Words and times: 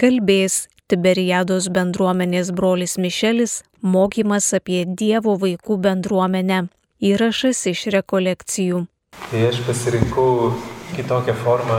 kalbės 0.00 0.64
Tiberiados 0.90 1.68
bendruomenės 1.70 2.50
brolis 2.56 2.96
Mišelis 2.98 3.60
mokymas 3.84 4.48
apie 4.56 4.82
Dievo 4.88 5.36
vaikų 5.38 5.76
bendruomenę. 5.84 6.64
Įrašas 7.04 7.60
iš 7.70 7.82
rekolekcijų. 7.94 8.86
Tai 9.30 9.42
aš 9.46 9.60
pasirinkau 9.66 10.54
kitokią 10.96 11.34
formą 11.44 11.78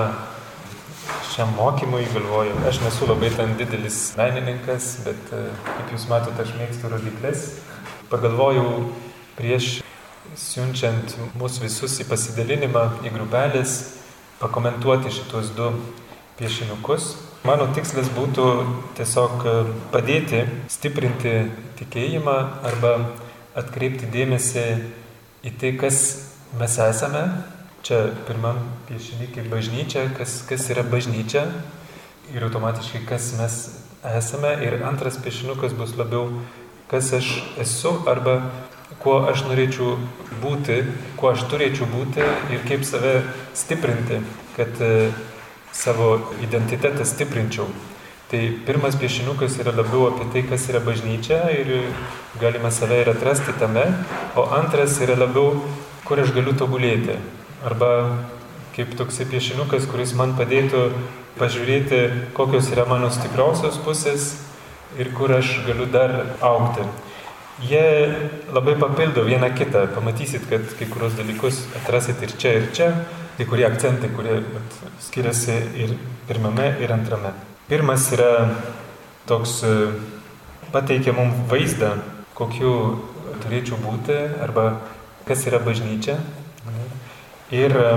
šiam 1.31 1.51
mokymui, 1.57 2.03
galvoju, 2.13 2.53
aš 2.69 2.81
nesu 2.85 3.09
labai 3.09 3.31
ten 3.33 3.55
didelis 3.59 3.97
menininkas, 4.19 4.91
bet 5.05 5.33
e, 5.33 5.41
kaip 5.65 5.95
jūs 5.95 6.05
matote, 6.11 6.45
aš 6.45 6.53
mėgstu 6.59 6.91
rodiklės. 6.93 7.47
Pagalvojau 8.11 8.67
prieš 9.39 9.71
siunčiant 10.37 11.17
mūsų 11.39 11.65
visus 11.65 11.97
į 12.03 12.07
pasidalinimą, 12.11 12.85
į 13.07 13.15
grupelės, 13.17 13.79
pakomentuoti 14.43 15.13
šitos 15.17 15.53
du 15.57 15.73
piešinukus. 16.39 17.11
Mano 17.41 17.65
tikslas 17.73 18.05
būtų 18.13 18.43
tiesiog 18.99 19.43
e, 19.49 19.53
padėti 19.89 20.43
stiprinti 20.69 21.31
tikėjimą 21.79 22.35
arba 22.69 22.91
atkreipti 23.57 24.05
dėmesį 24.13 24.65
į 25.49 25.53
tai, 25.57 25.71
kas 25.81 25.97
mes 26.59 26.75
esame. 26.85 27.23
Čia 27.81 28.03
pirmam 28.27 28.59
piešinį 28.85 29.31
kaip 29.33 29.49
bažnyčia, 29.49 30.03
kas, 30.19 30.43
kas 30.45 30.67
yra 30.69 30.83
bažnyčia 30.85 31.47
ir 32.29 32.45
automatiškai 32.45 33.01
kas 33.09 33.31
mes 33.39 33.57
esame. 34.05 34.53
Ir 34.61 34.77
antras 34.85 35.17
piešinukas 35.17 35.73
bus 35.73 35.95
labiau, 35.97 36.29
kas 36.93 37.09
aš 37.17 37.31
esu 37.65 37.95
arba 38.05 38.37
kuo 39.01 39.17
aš 39.25 39.47
norėčiau 39.49 39.95
būti, 40.45 40.83
kuo 41.17 41.33
aš 41.33 41.49
turėčiau 41.49 41.89
būti 41.89 42.21
ir 42.53 42.61
kaip 42.69 42.85
save 42.85 43.17
stiprinti, 43.57 44.21
kad 44.53 44.77
e, 44.77 45.09
savo 45.73 46.33
identitetą 46.43 47.05
stiprinčiau. 47.05 47.67
Tai 48.31 48.41
pirmas 48.65 48.95
piešinukas 48.95 49.57
yra 49.59 49.73
labiau 49.75 50.05
apie 50.07 50.29
tai, 50.31 50.43
kas 50.47 50.69
yra 50.71 50.79
bažnyčia 50.79 51.41
ir 51.51 51.71
galima 52.39 52.71
save 52.71 53.01
ir 53.01 53.09
atrasti 53.11 53.51
tame, 53.59 53.83
o 54.39 54.45
antras 54.55 55.01
yra 55.03 55.17
labiau, 55.19 55.59
kur 56.07 56.21
aš 56.23 56.31
galiu 56.31 56.53
tobulėti. 56.55 57.17
Arba 57.67 57.91
kaip 58.75 58.95
toksai 58.95 59.27
piešinukas, 59.27 59.83
kuris 59.91 60.15
man 60.15 60.37
padėtų 60.39 60.85
pažiūrėti, 61.39 61.99
kokios 62.37 62.71
yra 62.71 62.85
mano 62.87 63.11
stipriausios 63.11 63.79
pusės 63.83 64.31
ir 64.99 65.11
kur 65.15 65.33
aš 65.35 65.57
galiu 65.67 65.87
dar 65.91 66.37
aukti. 66.39 66.87
Jie 67.67 67.83
labai 68.49 68.77
papildo 68.79 69.25
vieną 69.27 69.51
kitą, 69.53 69.85
pamatysit, 69.93 70.47
kad 70.49 70.63
kai 70.79 70.87
kurios 70.89 71.19
dalykus 71.19 71.65
atrasit 71.77 72.23
ir 72.23 72.31
čia, 72.39 72.55
ir 72.57 72.71
čia, 72.73 72.87
kai 73.37 73.45
kurie 73.47 73.65
akcentai, 73.67 74.09
kurie 74.15 74.41
skiriasi 75.01 75.55
ir 75.83 75.95
pirmame, 76.27 76.75
ir 76.81 76.91
antrame. 76.93 77.33
Pirmas 77.69 78.09
yra 78.11 78.51
toks, 79.29 79.61
e, 79.63 79.91
pateikia 80.73 81.13
mums 81.15 81.47
vaizdą, 81.51 81.95
kokiu 82.35 82.73
turėčiau 83.43 83.79
būti 83.81 84.17
arba 84.43 84.81
kas 85.27 85.45
yra 85.47 85.61
bažnyčia. 85.63 86.17
Ir 87.51 87.75
e, 87.75 87.89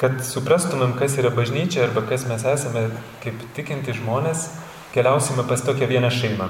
kad 0.00 0.18
suprastumėm, 0.26 0.96
kas 0.98 1.16
yra 1.20 1.30
bažnyčia 1.34 1.86
arba 1.86 2.04
kas 2.08 2.26
mes 2.28 2.44
esame 2.48 2.88
kaip 3.22 3.38
tikinti 3.56 3.94
žmonės, 3.96 4.48
keliausime 4.94 5.44
pas 5.48 5.62
tokią 5.64 5.88
vieną 5.90 6.10
šeimą. 6.12 6.48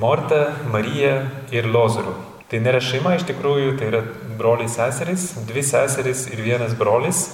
Morta, 0.00 0.52
Marija 0.72 1.26
ir 1.52 1.68
Lozorių. 1.68 2.14
Tai 2.48 2.60
nėra 2.60 2.80
šeima 2.84 3.14
iš 3.16 3.24
tikrųjų, 3.28 3.76
tai 3.80 3.88
yra 3.88 4.02
broliai 4.36 4.68
seserys, 4.68 5.30
dvi 5.48 5.64
seserys 5.64 6.26
ir 6.32 6.40
vienas 6.44 6.76
brolis 6.76 7.24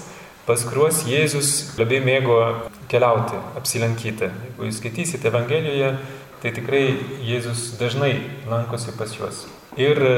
pas 0.49 0.63
kuriuos 0.65 1.03
Jėzus 1.05 1.77
labai 1.77 1.99
mėgo 2.01 2.39
keliauti, 2.89 3.37
apsilankyti. 3.59 4.31
Jeigu 4.33 4.65
jūs 4.65 4.79
skaitysite 4.81 5.29
Evangelijoje, 5.29 5.91
tai 6.41 6.53
tikrai 6.57 6.85
Jėzus 7.29 7.75
dažnai 7.77 8.15
lankosi 8.49 8.95
pas 8.97 9.13
juos. 9.13 9.43
Ir 9.79 10.01
e, 10.01 10.15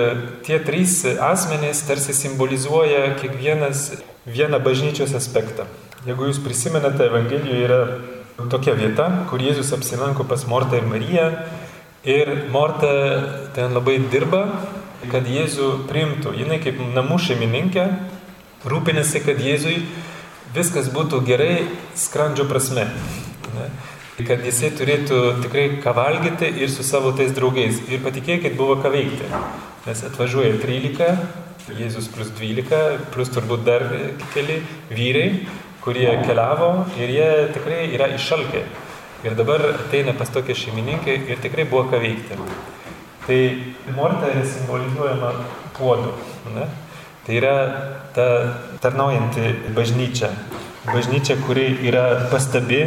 tie 0.47 0.61
trys 0.63 1.03
asmenys 1.27 1.83
tarsi 1.89 2.15
simbolizuoja 2.15 3.17
kiekvienas 3.19 3.89
vieną 4.31 4.61
bažnyčios 4.63 5.17
aspektą. 5.19 5.67
Jeigu 6.07 6.31
jūs 6.31 6.39
prisimenate, 6.45 7.09
Evangelijoje 7.11 7.65
yra 7.67 7.81
tokia 8.53 8.77
vieta, 8.79 9.09
kur 9.33 9.43
Jėzus 9.43 9.75
apsilanko 9.75 10.29
pas 10.31 10.47
Mortą 10.47 10.79
ir 10.79 10.87
Mariją. 10.89 11.27
Ir 12.07 12.31
Morta 12.55 12.93
ten 13.57 13.75
labai 13.75 13.99
dirba, 14.13 14.47
kad 15.11 15.27
Jėzų 15.27 15.89
priimtų. 15.91 16.37
Jis 16.39 16.63
kaip 16.63 16.79
namų 16.95 17.19
šeimininkė 17.27 17.89
rūpinasi, 18.71 19.25
kad 19.27 19.43
Jėzui 19.43 19.81
viskas 20.55 20.91
būtų 20.93 21.23
gerai 21.27 21.55
skrandžio 21.99 22.47
prasme. 22.51 22.89
Ne? 23.55 23.69
Kad 24.21 24.43
jisai 24.45 24.73
turėtų 24.77 25.21
tikrai 25.45 25.67
ką 25.81 25.95
valgyti 25.97 26.51
ir 26.61 26.69
su 26.69 26.85
savo 26.85 27.15
tais 27.17 27.33
draugais. 27.37 27.79
Ir 27.89 28.03
patikėkit, 28.05 28.57
buvo 28.59 28.77
ką 28.83 28.93
veikti. 28.93 29.31
Nes 29.87 30.03
atvažiuoja 30.05 30.59
13, 30.61 31.17
Jėzus 31.79 32.09
plus 32.11 32.33
12, 32.35 33.07
plus 33.15 33.31
turbūt 33.33 33.65
dar 33.65 33.85
keli 34.35 34.59
vyrai, 34.91 35.47
kurie 35.85 36.09
keliavo 36.27 36.71
ir 36.99 37.13
jie 37.15 37.31
tikrai 37.55 37.85
yra 37.95 38.11
iššalkę. 38.17 38.65
Ir 39.25 39.37
dabar 39.39 39.63
ateina 39.71 40.13
pas 40.17 40.29
tokie 40.33 40.57
šeimininkai 40.57 41.17
ir 41.31 41.41
tikrai 41.41 41.67
buvo 41.69 41.87
ką 41.93 42.01
veikti. 42.03 42.39
Tai 43.27 43.41
morta 43.97 44.31
yra 44.33 44.45
simbolizuojama 44.49 45.33
puodu. 45.77 46.13
Ne? 46.57 46.69
Tai 47.31 47.37
yra 47.39 47.57
ta 48.11 48.25
tarnaujanti 48.83 49.71
bažnyčia. 49.71 50.33
Bažnyčia, 50.83 51.37
kuri 51.47 51.77
yra 51.87 52.27
pastabi 52.27 52.81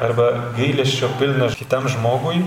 arba 0.00 0.54
gailesčio 0.56 1.10
pilna 1.18 1.50
kitam 1.52 1.84
žmogui, 1.92 2.38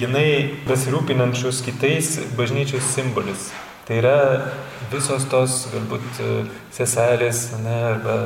jinai 0.00 0.54
besirūpinančius 0.64 1.60
kitais 1.66 2.14
bažnyčios 2.38 2.88
simbolis. 2.94 3.50
Tai 3.84 3.98
yra 4.00 4.16
visos 4.88 5.28
tos 5.28 5.58
galbūt 5.74 6.22
seselės 6.72 7.42
ne, 7.60 7.76
arba 7.90 8.16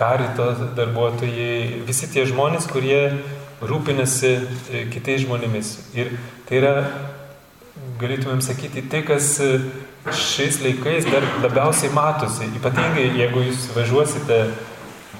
karito 0.00 0.48
darbuotojai, 0.72 1.84
visi 1.84 2.08
tie 2.08 2.24
žmonės, 2.32 2.72
kurie 2.72 3.02
rūpinasi 3.60 4.32
kitais 4.96 5.26
žmonėmis. 5.26 5.76
Ir 6.00 6.16
tai 6.48 6.62
yra, 6.62 6.74
galėtumėm 8.00 8.40
sakyti, 8.44 8.84
tai, 8.90 9.02
kas 9.06 9.36
šiais 10.14 10.60
laikais 10.64 11.08
dar 11.08 11.24
labiausiai 11.42 11.92
matosi, 11.94 12.48
ypatingai 12.58 13.08
jeigu 13.18 13.44
jūs 13.48 13.68
važiuosite 13.76 14.38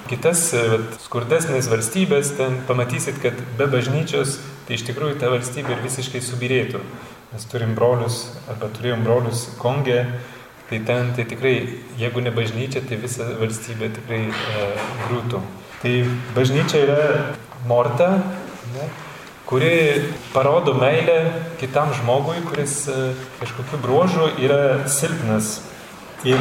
kitas 0.08 0.46
vat, 0.54 0.96
skurdesnės 1.04 1.68
valstybės, 1.70 2.32
ten 2.38 2.60
pamatysit, 2.68 3.20
kad 3.22 3.36
be 3.58 3.68
bažnyčios 3.70 4.38
tai 4.66 4.76
iš 4.76 4.84
tikrųjų 4.88 5.18
ta 5.20 5.30
valstybė 5.32 5.76
ir 5.76 5.84
visiškai 5.84 6.20
subirėtų. 6.24 6.80
Mes 7.32 7.44
turim 7.48 7.74
brolius, 7.76 8.22
arba 8.48 8.70
turėjom 8.72 9.04
brolius 9.04 9.46
Kongė, 9.60 9.98
tai 10.68 10.80
ten 10.88 11.12
tai 11.16 11.24
tikrai, 11.28 11.54
jeigu 12.00 12.24
ne 12.24 12.32
bažnyčia, 12.32 12.82
tai 12.88 13.00
visa 13.00 13.26
valstybė 13.40 13.90
tikrai 13.96 14.22
e, 14.28 14.68
grūtų. 15.06 15.42
Tai 15.82 15.92
bažnyčia 16.36 16.82
yra 16.84 17.02
morta, 17.68 18.10
ne, 18.74 18.88
kuri 19.48 20.04
parodo 20.32 20.74
meilę 20.74 21.32
kitam 21.60 21.94
žmogui, 21.96 22.42
kuris 22.50 22.88
e, 22.88 23.14
kažkokiu 23.40 23.78
bruožu 23.80 24.26
yra 24.44 24.84
silpnas. 24.84 25.62
Ir 26.28 26.36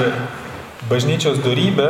bažnyčios 0.89 1.39
darybė 1.39 1.87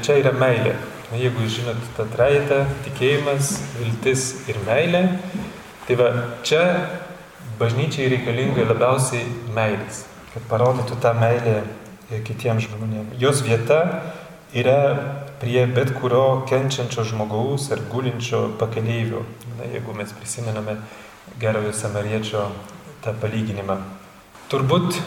čia 0.00 0.16
yra 0.22 0.32
meilė. 0.32 0.72
Jeigu 1.12 1.44
žinot 1.52 1.76
tą 1.98 2.06
trajetą- 2.14 2.62
tikėjimas, 2.86 3.58
viltis 3.76 4.48
ir 4.48 4.56
meilė, 4.64 5.02
tai 5.84 5.98
va 6.00 6.08
čia 6.42 6.62
bažnyčiai 7.60 8.08
reikalinga 8.14 8.64
labiausiai 8.72 9.28
meilės, 9.52 10.06
kad 10.32 10.48
parodytų 10.48 10.96
tą 11.02 11.12
meilę 11.12 11.60
kitiems 12.24 12.64
žmonėms. 12.70 13.20
Jos 13.20 13.44
vieta 13.44 14.00
yra 14.54 14.80
prie 15.42 15.66
bet 15.66 15.90
kurio 15.98 16.44
kenčiančio 16.46 17.02
žmogaus 17.04 17.64
ar 17.74 17.80
gulinčio 17.90 18.44
pakeleivio. 18.58 19.24
Na, 19.58 19.66
jeigu 19.72 19.94
mes 19.98 20.12
prisimename 20.14 20.76
gerojo 21.42 21.72
samariečio 21.74 22.44
tą 23.02 23.10
palyginimą. 23.18 23.80
Turbūt 24.52 25.00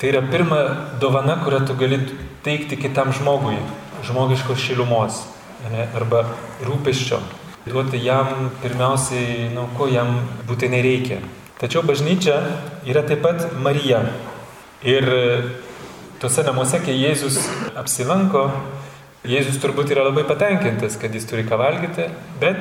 tai 0.00 0.08
yra 0.08 0.24
pirma 0.24 0.62
dovana, 1.00 1.36
kurią 1.44 1.66
tu 1.68 1.76
gali 1.76 2.00
teikti 2.46 2.80
kitam 2.80 3.12
žmogui, 3.12 3.60
žmogiškos 4.08 4.64
šilumos 4.70 5.20
ne, 5.68 5.84
arba 6.00 6.24
rūpeščio. 6.64 7.20
Duoti 7.68 8.00
jam 8.00 8.48
pirmiausiai, 8.64 9.50
nu, 9.52 9.68
ko 9.76 9.84
jam 9.92 10.16
būtinai 10.48 10.80
reikia. 10.82 11.20
Tačiau 11.60 11.84
bažnyčia 11.84 12.40
yra 12.88 13.04
taip 13.04 13.20
pat 13.22 13.50
Marija. 13.60 14.00
Ir 14.82 15.04
tuose 16.24 16.42
namuose, 16.48 16.80
kai 16.80 16.96
Jėzus 16.96 17.36
apsilanko, 17.76 18.48
Jėzus 19.22 19.60
turbūt 19.62 19.92
yra 19.94 20.02
labai 20.08 20.24
patenkintas, 20.26 20.96
kad 20.98 21.12
jis 21.14 21.28
turi 21.30 21.44
ką 21.46 21.54
valgyti, 21.60 22.08
bet 22.42 22.58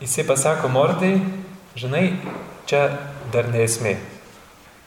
jisai 0.00 0.24
pasako 0.24 0.70
Mortai, 0.72 1.18
žinai, 1.76 2.14
čia 2.64 2.86
dar 3.34 3.50
ne 3.52 3.60
esmė. 3.66 3.98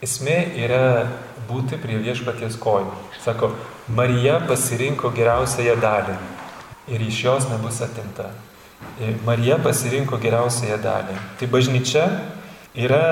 Esmė 0.01 0.37
yra 0.57 1.05
būti 1.45 1.77
prie 1.77 1.99
viešpaties 2.01 2.57
kojų. 2.57 2.89
Sako, 3.21 3.51
Marija 3.93 4.39
pasirinko 4.49 5.11
geriausiąją 5.13 5.75
dalį 5.83 6.17
ir 6.89 7.05
iš 7.05 7.21
jos 7.27 7.47
nebus 7.51 7.83
atimta. 7.85 8.31
Marija 9.29 9.59
pasirinko 9.61 10.17
geriausiąją 10.25 10.81
dalį. 10.81 11.19
Tai 11.37 11.51
bažnyčia 11.53 12.07
yra, 12.73 13.05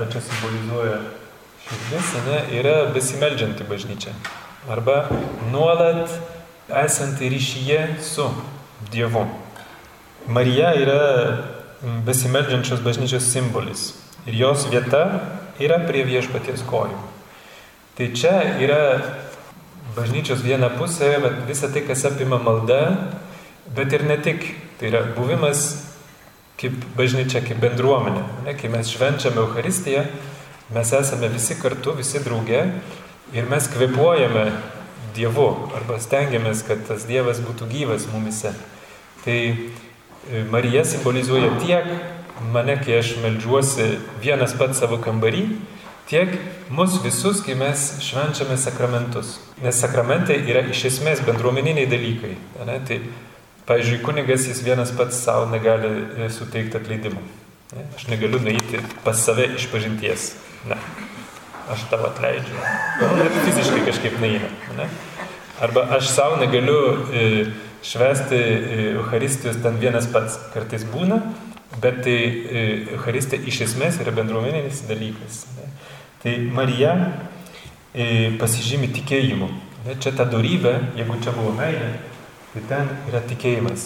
va 0.00 0.08
čia 0.08 0.24
simbolizuoja 0.24 0.96
širdis, 1.68 2.16
ne, 2.24 2.40
yra 2.56 2.74
besimeldžianti 2.96 3.68
bažnyčia. 3.68 4.16
Arba 4.72 5.02
nuolat 5.52 6.08
esanti 6.68 7.28
ryšyje 7.28 7.96
su 8.02 8.30
Dievu. 8.92 9.26
Marija 10.26 10.74
yra 10.76 11.02
besimeldžiančios 12.04 12.80
bažnyčios 12.84 13.32
simbolis. 13.32 13.94
Ir 14.26 14.34
jos 14.34 14.66
vieta 14.70 15.04
yra 15.60 15.78
prie 15.86 16.04
viešpaties 16.04 16.62
kojų. 16.68 16.98
Tai 17.96 18.08
čia 18.14 18.34
yra 18.60 18.82
bažnyčios 19.96 20.44
viena 20.44 20.68
pusė, 20.70 21.16
bet 21.22 21.40
visa 21.48 21.70
tai, 21.72 21.82
kas 21.88 22.04
apima 22.06 22.38
malda, 22.38 22.82
bet 23.74 23.92
ir 23.96 24.04
ne 24.06 24.18
tik. 24.22 24.44
Tai 24.78 24.92
yra 24.92 25.02
buvimas 25.16 25.88
kaip 26.60 26.74
bažnyčia, 26.98 27.42
kaip 27.46 27.58
bendruomenė. 27.62 28.22
Ne? 28.44 28.54
Kai 28.58 28.70
mes 28.70 28.90
švenčiame 28.92 29.40
Euharistiją, 29.42 30.04
mes 30.74 30.92
esame 31.00 31.30
visi 31.32 31.56
kartu, 31.58 31.96
visi 31.98 32.20
drauge 32.22 32.66
ir 33.32 33.48
mes 33.50 33.66
kvepuojame 33.72 34.44
Dievu 35.18 35.48
arba 35.76 35.98
stengiamės, 36.02 36.62
kad 36.66 36.86
tas 36.88 37.06
Dievas 37.08 37.42
būtų 37.44 37.68
gyvas 37.72 38.06
mumise. 38.12 38.54
Tai 39.24 39.38
e, 39.50 40.44
Marija 40.52 40.86
simbolizuoja 40.86 41.56
tiek 41.58 41.90
mane, 42.54 42.78
kai 42.80 43.00
aš 43.02 43.16
melžiuosi 43.24 43.96
vienas 44.22 44.54
pats 44.58 44.78
savo 44.78 45.00
kambarį, 45.02 45.44
tiek 46.08 46.38
mus 46.70 47.00
visus, 47.02 47.42
kai 47.44 47.58
mes 47.58 47.88
švenčiame 48.06 48.56
sakramentus. 48.60 49.40
Nes 49.60 49.82
sakramentai 49.82 50.38
yra 50.46 50.62
iš 50.70 50.86
esmės 50.92 51.24
bendruomeniniai 51.26 51.90
dalykai. 51.90 52.36
Ne? 52.62 52.78
Tai 52.86 53.02
Pavyzdžiui, 53.68 53.98
kunigas 54.00 54.46
jis 54.48 54.62
vienas 54.64 54.94
pats 54.96 55.18
savo 55.20 55.44
negali 55.52 55.88
e, 56.24 56.30
suteikti 56.32 56.78
atleidimo. 56.78 57.20
Ne? 57.76 57.82
Aš 57.96 58.06
negaliu 58.08 58.40
nueiti 58.40 58.80
pas 59.04 59.20
save 59.20 59.44
iš 59.58 59.66
pažinties. 59.68 60.30
Ne. 60.70 60.78
Aš 61.68 61.82
tavo 61.90 62.08
atleidžiu. 62.08 62.56
Nu, 63.02 63.26
fiziškai 63.44 63.82
kažkaip 63.90 64.16
neina. 64.22 64.48
Ne? 64.78 64.86
Arba 65.60 65.86
aš 65.98 66.10
savo 66.12 66.36
negaliu 66.38 66.80
e, 67.12 67.22
švesti 67.82 68.38
Euharistijos 68.94 69.58
ten 69.62 69.78
vienas 69.80 70.06
pats. 70.12 70.38
Kartais 70.54 70.84
būna, 70.86 71.20
bet 71.82 72.02
tai 72.06 72.18
e, 72.18 72.66
Euharistija 72.98 73.42
iš 73.48 73.64
esmės 73.68 73.98
yra 74.02 74.14
bendruomeninis 74.14 74.84
dalykas. 74.90 75.46
Tai 76.22 76.36
Marija 76.54 76.94
e, 77.94 78.36
pasižymi 78.38 78.92
tikėjimu. 79.00 79.50
Čia 80.02 80.12
ta 80.18 80.26
darybė, 80.28 80.74
jeigu 80.98 81.16
čia 81.24 81.32
buvo 81.32 81.54
meilė, 81.56 81.94
Tai 82.48 82.62
ten 82.64 82.88
yra 83.10 83.20
tikėjimas, 83.28 83.82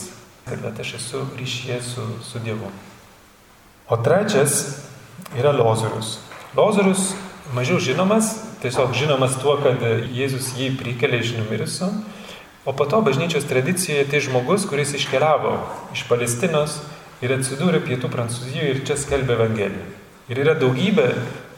kad 0.47 0.63
aš 0.81 0.95
esu 1.01 1.19
ryšyje 1.35 1.81
su, 1.83 2.05
su 2.23 2.39
Dievu. 2.45 2.69
O 3.91 3.99
trečias 3.99 4.85
yra 5.35 5.51
Lozorius. 5.53 6.21
Lozorius 6.55 7.11
mažiau 7.57 7.81
žinomas, 7.83 8.31
tiesiog 8.63 8.95
žinomas 8.97 9.37
tuo, 9.43 9.57
kad 9.63 9.83
Jėzus 10.15 10.53
jį 10.59 10.73
prikelia 10.79 11.21
iš 11.23 11.35
numirusių, 11.39 11.89
o 12.65 12.75
po 12.79 12.87
to 12.87 13.01
bažnyčios 13.03 13.47
tradicijoje 13.51 14.07
tai 14.11 14.21
žmogus, 14.23 14.67
kuris 14.71 14.95
iškeliavo 14.99 15.57
iš 15.97 16.05
Palestinos 16.09 16.79
ir 17.23 17.35
atsidūrė 17.35 17.83
pietų 17.83 18.11
Prancūzijoje 18.13 18.77
ir 18.77 18.85
čia 18.87 18.99
skelbė 18.99 19.35
Evangeliją. 19.39 19.89
Ir 20.31 20.41
yra 20.45 20.55
daugybė 20.59 21.09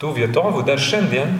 tų 0.00 0.14
vietovių 0.18 0.64
dar 0.66 0.80
šiandien, 0.80 1.36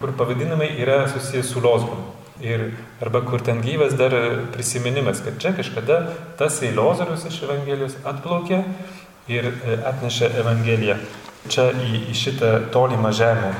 kur 0.00 0.14
pavadinimai 0.18 0.72
yra 0.82 1.04
susijęs 1.12 1.52
su 1.52 1.62
Lozoriumi. 1.62 2.08
Ir 2.42 2.72
arba 3.04 3.20
kur 3.22 3.42
ten 3.44 3.60
gyvas 3.62 3.92
dar 3.94 4.14
prisiminimas, 4.54 5.20
kad 5.22 5.36
čia 5.38 5.52
kažkada 5.54 6.00
tas 6.40 6.56
Eilozorius 6.64 7.28
iš 7.28 7.42
Evangelijos 7.46 7.94
atplaukė 8.02 8.64
ir 9.30 9.52
e, 9.52 9.76
atnešė 9.92 10.32
Evangeliją 10.40 10.96
čia 11.50 11.68
į, 11.74 12.08
į 12.10 12.16
šitą 12.18 12.50
tolimą 12.74 13.12
žemę. 13.14 13.52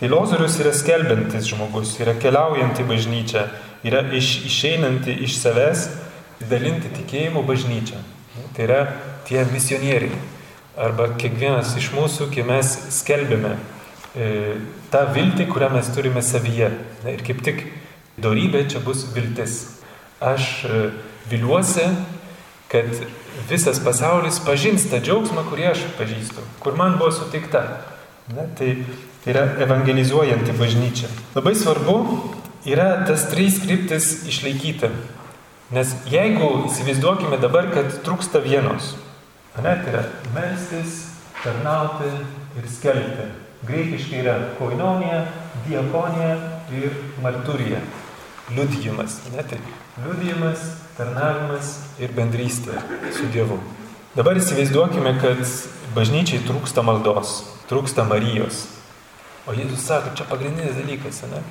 Tai 0.00 0.08
Lozorius 0.08 0.54
yra 0.62 0.70
skelbiantis 0.72 1.44
žmogus, 1.50 1.98
yra 2.00 2.14
keliaujanti 2.16 2.86
bažnyčia, 2.88 3.42
yra 3.84 4.00
iš, 4.16 4.30
išeinanti 4.48 5.12
iš 5.26 5.34
savęs, 5.42 5.82
dalinti 6.48 6.88
tikėjimo 6.94 7.42
bažnyčią. 7.44 8.00
Tai 8.56 8.64
yra 8.64 8.78
tie 9.28 9.44
misionieriai. 9.52 10.16
Arba 10.80 11.10
kiekvienas 11.20 11.74
iš 11.76 11.90
mūsų, 11.92 12.30
kai 12.32 12.46
mes 12.48 12.70
skelbėme 12.96 13.52
e, 14.16 14.30
tą 14.88 15.04
viltį, 15.12 15.50
kurią 15.52 15.68
mes 15.74 15.92
turime 15.92 16.24
savyje. 16.24 16.70
Ir 17.04 17.20
kaip 17.26 17.44
tik 17.44 17.66
Dorybė 18.20 18.64
čia 18.72 18.80
bus 18.84 19.04
viltis. 19.12 19.58
Aš 20.24 20.48
e, 20.64 20.80
viliuosi, 21.28 21.84
kad 22.72 22.88
visas 23.52 23.84
pasaulis 23.84 24.40
pažins 24.48 24.88
tą 24.88 25.04
džiaugsmą, 25.04 25.44
kurį 25.52 25.70
aš 25.74 25.84
pažįstu, 26.00 26.48
kur 26.64 26.80
man 26.80 26.96
buvo 26.96 27.12
suteikta. 27.20 27.66
Ne, 28.32 28.48
tai, 28.56 28.72
tai 29.24 29.34
yra 29.34 29.44
evangelizuojanti 29.66 30.54
bažnyčia. 30.58 31.10
Labai 31.34 31.54
svarbu 31.54 31.96
yra 32.68 33.04
tas 33.06 33.26
trys 33.30 33.60
kryptis 33.62 34.10
išlaikyti. 34.28 34.90
Nes 35.70 35.92
jeigu 36.10 36.48
įsivaizduokime 36.66 37.38
dabar, 37.38 37.68
kad 37.70 37.92
trūksta 38.02 38.40
vienos, 38.42 38.96
ne, 39.60 39.74
tai 39.84 39.92
yra 39.92 40.02
melstis, 40.34 41.04
tarnauti 41.44 42.10
ir 42.58 42.66
skelbti. 42.66 43.28
Greikiškai 43.68 44.22
yra 44.22 44.34
koinonija, 44.58 45.20
diakonija 45.68 46.32
ir 46.74 46.96
marturija 47.22 47.78
liudijimas. 48.56 49.20
Ne, 49.36 49.44
tai 49.46 49.60
liudijimas, 50.02 50.64
tarnavimas 50.96 51.76
ir 52.00 52.16
bendrystė 52.16 52.80
su 53.14 53.28
Dievu. 53.30 53.60
Dabar 54.16 54.40
įsivaizduokime, 54.40 55.14
kad 55.22 55.44
bažnyčiai 55.94 56.42
trūksta 56.48 56.82
maldos, 56.82 57.44
trūksta 57.70 58.02
Marijos. 58.08 58.64
O 59.48 59.54
Jėzus 59.56 59.86
sako, 59.86 60.14
čia 60.18 60.26
pagrindinis 60.28 60.76
dalykas, 60.76 61.22
ne? 61.30 61.42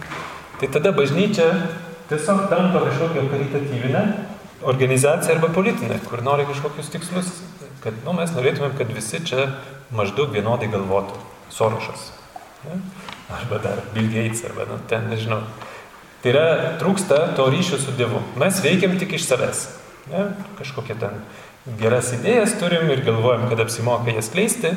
Tai 0.59 0.69
tada 0.75 0.91
bažnyčia 0.93 1.47
tiesiog 2.09 2.45
tampa 2.51 2.83
kažkokia 2.85 3.25
karitatyvinė 3.31 4.03
organizacija 4.69 5.37
arba 5.37 5.49
politinė, 5.55 6.01
kur 6.09 6.21
nori 6.25 6.45
kažkokius 6.49 6.91
tikslus, 6.93 7.31
kad 7.83 7.95
nu, 8.05 8.13
mes 8.17 8.33
norėtumėm, 8.35 8.75
kad 8.77 8.91
visi 8.93 9.21
čia 9.25 9.47
maždaug 9.95 10.33
vienodai 10.35 10.69
galvotų. 10.71 11.17
Sorošas. 11.49 12.11
Ne? 12.67 12.77
Arba 13.33 13.57
dar 13.63 13.81
Bill 13.95 14.11
Gates, 14.11 14.43
arba 14.45 14.67
nu, 14.69 14.77
ten, 14.89 15.07
nežinau, 15.09 15.41
Tai 16.19 16.31
yra, 16.33 16.47
trūksta 16.79 17.19
to 17.37 17.45
ryšio 17.47 17.77
su 17.79 17.93
Dievu. 17.95 18.19
Mes 18.39 18.57
veikiam 18.59 18.97
tik 18.99 19.13
iš 19.15 19.23
savęs. 19.23 19.61
Ne? 20.11 20.25
Kažkokie 20.57 20.97
ten 20.99 21.21
geras 21.79 22.09
idėjas 22.17 22.57
turim 22.59 22.89
ir 22.91 23.05
galvojam, 23.05 23.45
kad 23.47 23.61
apsimoka 23.63 24.11
jas 24.11 24.27
kleisti. 24.33 24.73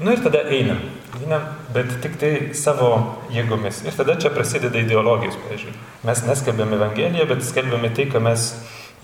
Nu 0.00 0.14
ir 0.14 0.22
tada 0.24 0.46
einam. 0.48 0.80
Einam, 1.16 1.44
bet 1.72 1.94
tik 2.04 2.18
tai 2.20 2.30
savo 2.58 2.90
jėgomis. 3.32 3.80
Ir 3.88 3.94
tada 3.96 4.16
čia 4.20 4.32
prasideda 4.34 4.82
ideologijos, 4.82 5.38
pavyzdžiui. 5.40 5.72
Mes 6.04 6.24
neskelbėm 6.26 6.74
Evangeliją, 6.76 7.24
bet 7.30 7.44
skelbėme 7.46 7.88
tai, 7.96 8.04
ką 8.12 8.20
mes 8.24 8.50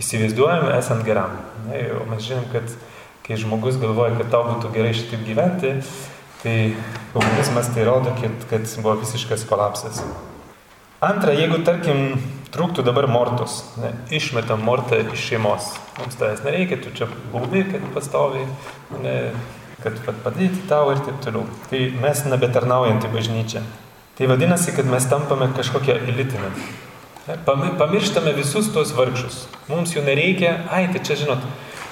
įsivaizduojame 0.02 0.75
esant 0.76 1.07
geram. 1.07 1.38
Ne? 1.69 1.87
O 1.97 2.04
mes 2.11 2.26
žinom, 2.26 2.45
kad 2.52 2.69
kai 3.25 3.38
žmogus 3.40 3.78
galvoja, 3.81 4.16
kad 4.19 4.28
tau 4.35 4.42
būtų 4.50 4.75
gerai 4.75 4.92
šitaip 4.99 5.25
gyventi, 5.25 5.73
tai 6.42 6.57
komunizmas 7.14 7.71
tai 7.73 7.87
rodo, 7.88 8.12
kad, 8.19 8.47
kad 8.50 8.69
buvo 8.83 8.99
visiškas 9.00 9.47
kolapsas. 9.49 10.02
Antra, 11.02 11.33
jeigu 11.35 11.62
tarkim 11.66 12.19
trūktų 12.52 12.85
dabar 12.87 13.09
mortos, 13.11 13.62
ne, 13.81 13.95
išmetam 14.14 14.61
mortą 14.66 15.00
iš 15.14 15.25
šeimos, 15.31 15.73
mums 15.97 16.19
tavęs 16.21 16.45
nereikia, 16.45 16.78
tu 16.83 16.92
čia 16.95 17.09
baudi, 17.33 17.64
kad 17.73 17.88
pastoviai, 17.95 18.45
ne, 19.02 19.16
kad 19.85 20.23
padėti 20.25 20.62
tau 20.71 20.93
ir 20.93 21.03
taip 21.05 21.19
toliau. 21.25 21.47
Tai 21.71 21.81
mes 22.03 22.25
nebetarnaujantį 22.29 23.11
bažnyčią. 23.12 23.62
Tai 24.19 24.29
vadinasi, 24.29 24.75
kad 24.77 24.89
mes 24.89 25.07
tampame 25.09 25.49
kažkokią 25.57 25.99
elitinę. 26.12 26.51
Pamirštame 27.79 28.35
visus 28.37 28.69
tuos 28.75 28.93
vargšus. 28.97 29.47
Mums 29.71 29.95
jų 29.95 30.03
nereikia, 30.05 30.57
ai, 30.75 30.89
tai 30.93 31.01
čia 31.07 31.17
žinot, 31.23 31.45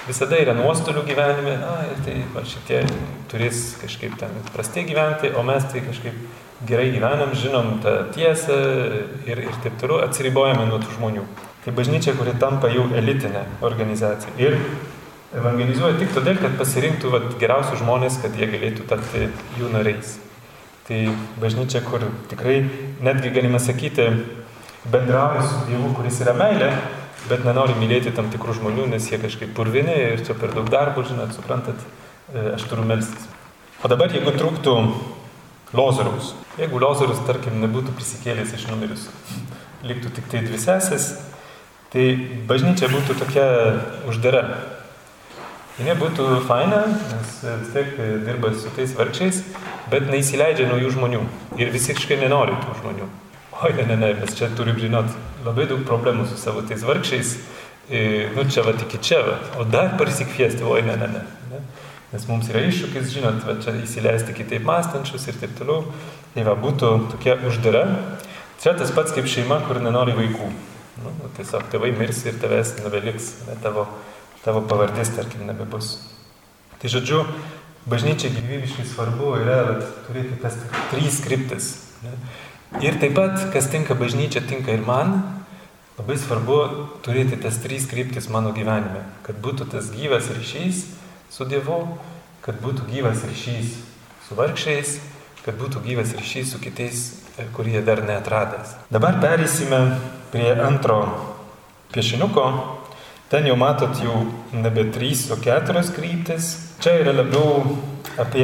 visada 0.07 0.37
yra 0.41 0.53
nuostolių 0.57 1.05
gyvenime, 1.07 1.55
ai, 1.65 1.95
tai 2.05 2.17
va, 2.33 2.43
šitie 2.47 2.83
turės 3.31 3.61
kažkaip 3.81 4.17
ten 4.19 4.35
prastai 4.51 4.83
gyventi, 4.89 5.31
o 5.31 5.43
mes 5.47 5.65
tai 5.71 5.83
kažkaip 5.85 6.17
gerai 6.67 6.91
gyvenam, 6.93 7.31
žinom 7.37 7.77
tą 7.81 7.95
tiesą 8.15 8.57
ir, 9.25 9.45
ir 9.47 9.61
taip 9.63 9.79
toliau, 9.81 10.01
atsiribojame 10.05 10.67
nuo 10.69 10.81
tų 10.83 10.97
žmonių. 10.97 11.25
Tai 11.65 11.73
bažnyčia, 11.77 12.13
kuri 12.17 12.33
tampa 12.41 12.69
jau 12.73 12.87
elitinė 12.97 13.45
organizacija. 13.65 14.33
Ir 14.41 14.57
evangelizuoja 15.37 15.99
tik 15.99 16.11
todėl, 16.15 16.39
kad 16.41 16.57
pasirinktų 16.59 17.11
vat, 17.13 17.27
geriausius 17.41 17.81
žmonės, 17.81 18.19
kad 18.23 18.35
jie 18.37 18.49
galėtų 18.51 18.87
tapti 18.89 19.27
jų 19.59 19.71
nariais. 19.71 20.17
Tai 20.87 20.99
bažnyčia, 21.39 21.83
kur 21.85 22.03
tikrai 22.31 22.61
netgi 23.03 23.31
galime 23.31 23.61
sakyti, 23.61 24.09
bendrauja 24.91 25.45
su 25.45 25.61
Dievu, 25.69 25.93
kuris 25.95 26.19
yra 26.25 26.33
meilė, 26.35 26.71
bet 27.29 27.45
nenori 27.45 27.77
mylėti 27.79 28.13
tam 28.15 28.31
tikrų 28.33 28.57
žmonių, 28.59 28.89
nes 28.91 29.07
jie 29.11 29.21
kažkaip 29.21 29.53
purvini 29.55 29.93
ir 30.09 30.25
čia 30.25 30.35
per 30.35 30.55
daug 30.55 30.67
darbo, 30.73 31.05
žinot, 31.07 31.31
suprantat, 31.37 31.79
e, 32.33 32.51
aš 32.55 32.65
turiu 32.67 32.87
melstis. 32.89 33.29
O 33.81 33.89
dabar, 33.91 34.11
jeigu 34.13 34.33
trūktų 34.35 34.75
Lozoriaus. 35.77 36.33
Jeigu 36.59 36.81
Lozorius, 36.83 37.21
tarkim, 37.23 37.61
nebūtų 37.63 37.93
prisikėlęs 37.95 38.51
iš 38.57 38.67
numirusių, 38.67 39.13
liktų 39.87 40.11
tik 40.17 40.27
tai 40.33 40.43
dvi 40.43 40.59
sesės, 40.59 41.13
tai 41.93 42.09
bažnyčia 42.49 42.91
būtų 42.91 43.15
tokia 43.21 43.47
uždara. 44.11 44.43
Ji 45.81 45.95
būtų 45.97 46.25
faina, 46.45 46.83
nes 47.09 47.33
vis 47.41 47.71
tiek 47.73 47.95
dirba 48.25 48.51
su 48.53 48.69
tais 48.75 48.93
vargšiais, 48.97 49.41
bet 49.89 50.05
neįsileidžia 50.11 50.67
naujų 50.69 50.91
žmonių 50.93 51.21
ir 51.57 51.71
visiškai 51.73 52.19
nenori 52.21 52.53
tų 52.61 52.75
žmonių. 52.81 53.07
Oi, 53.61 53.71
ne, 53.77 53.87
ne, 53.89 53.97
ne, 53.97 54.11
mes 54.19 54.35
čia 54.37 54.49
turim 54.57 54.77
žinot 54.81 55.09
labai 55.45 55.65
daug 55.69 55.81
problemų 55.87 56.27
su 56.29 56.37
savo 56.37 56.61
tais 56.69 56.85
vargšiais, 56.85 57.33
e, 57.89 58.03
nu 58.35 58.45
čia 58.45 58.65
va 58.67 58.75
tik 58.77 58.99
čia, 59.01 59.23
va, 59.25 59.39
o 59.61 59.65
dar 59.65 59.95
prisikviesti, 59.97 60.65
oi, 60.65 60.83
ne, 60.85 60.99
ne, 61.01 61.09
ne. 61.17 61.25
ne. 61.49 61.63
Nes 62.11 62.25
mums 62.27 62.49
yra 62.51 62.61
iššūkis, 62.67 63.11
žinot, 63.13 63.41
va, 63.47 63.55
čia 63.63 63.71
įsileisti 63.79 64.35
kitaip 64.35 64.65
mąstančius 64.67 65.29
ir 65.31 65.37
taip 65.39 65.53
toliau. 65.55 65.85
Tai 66.33 66.43
va, 66.47 66.57
būtų 66.59 66.89
tokia 67.13 67.37
uždara. 67.47 67.85
Čia 68.61 68.73
tas 68.77 68.91
pats 68.95 69.15
kaip 69.15 69.29
šeima, 69.31 69.61
kur 69.67 69.79
nenori 69.83 70.13
vaikų. 70.17 70.49
Nu, 71.01 71.13
nu, 71.17 71.29
tiesiog 71.37 71.69
tėvai 71.71 71.93
mirs 71.95 72.19
ir 72.27 72.35
tavęs 72.41 72.75
nebeliks, 72.81 73.29
ne, 73.47 73.55
tavo, 73.63 73.87
tavo 74.45 74.63
pavardės, 74.65 75.13
tarkim, 75.15 75.45
nebebus. 75.47 75.97
Tai 76.81 76.89
žodžiu, 76.89 77.25
bažnyčia 77.89 78.31
gyvybiškai 78.33 78.87
svarbu 78.89 79.35
yra 79.41 79.59
vat, 79.67 79.85
turėti 80.07 80.39
tas 80.41 80.57
trys 80.93 81.19
kryptis. 81.25 81.69
Ne? 82.05 82.15
Ir 82.81 82.97
taip 83.01 83.13
pat, 83.17 83.37
kas 83.53 83.69
tinka 83.69 83.97
bažnyčia, 83.99 84.41
tinka 84.47 84.73
ir 84.73 84.81
man, 84.85 85.19
labai 85.99 86.17
svarbu 86.17 86.57
turėti 87.05 87.37
tas 87.41 87.59
trys 87.61 87.85
kryptis 87.91 88.31
mano 88.33 88.53
gyvenime. 88.55 89.03
Kad 89.27 89.41
būtų 89.43 89.69
tas 89.75 89.91
gyvas 89.93 90.31
ryšys 90.33 90.85
su 91.31 91.45
Dievu, 91.45 91.83
kad 92.41 92.57
būtų 92.63 92.89
gyvas 92.89 93.21
ryšys 93.27 93.75
su 94.25 94.37
vargšiais, 94.39 94.97
kad 95.45 95.57
būtų 95.61 95.83
gyvas 95.85 96.15
ryšys 96.17 96.53
su 96.53 96.61
kitais, 96.61 97.03
kurie 97.55 97.81
dar 97.85 98.01
netradęs. 98.05 98.75
Dabar 98.93 99.21
perėsime 99.21 99.81
prie 100.33 100.51
antro 100.57 101.01
piešinuko. 101.93 102.80
Ten 103.31 103.45
jau 103.47 103.55
matot 103.55 103.95
jau 104.03 104.25
nebe 104.51 104.89
trys, 104.91 105.29
o 105.31 105.37
keturios 105.39 105.87
kryptis. 105.95 106.47
Čia 106.83 106.97
yra 106.99 107.13
labiau 107.15 107.61
apie 108.19 108.43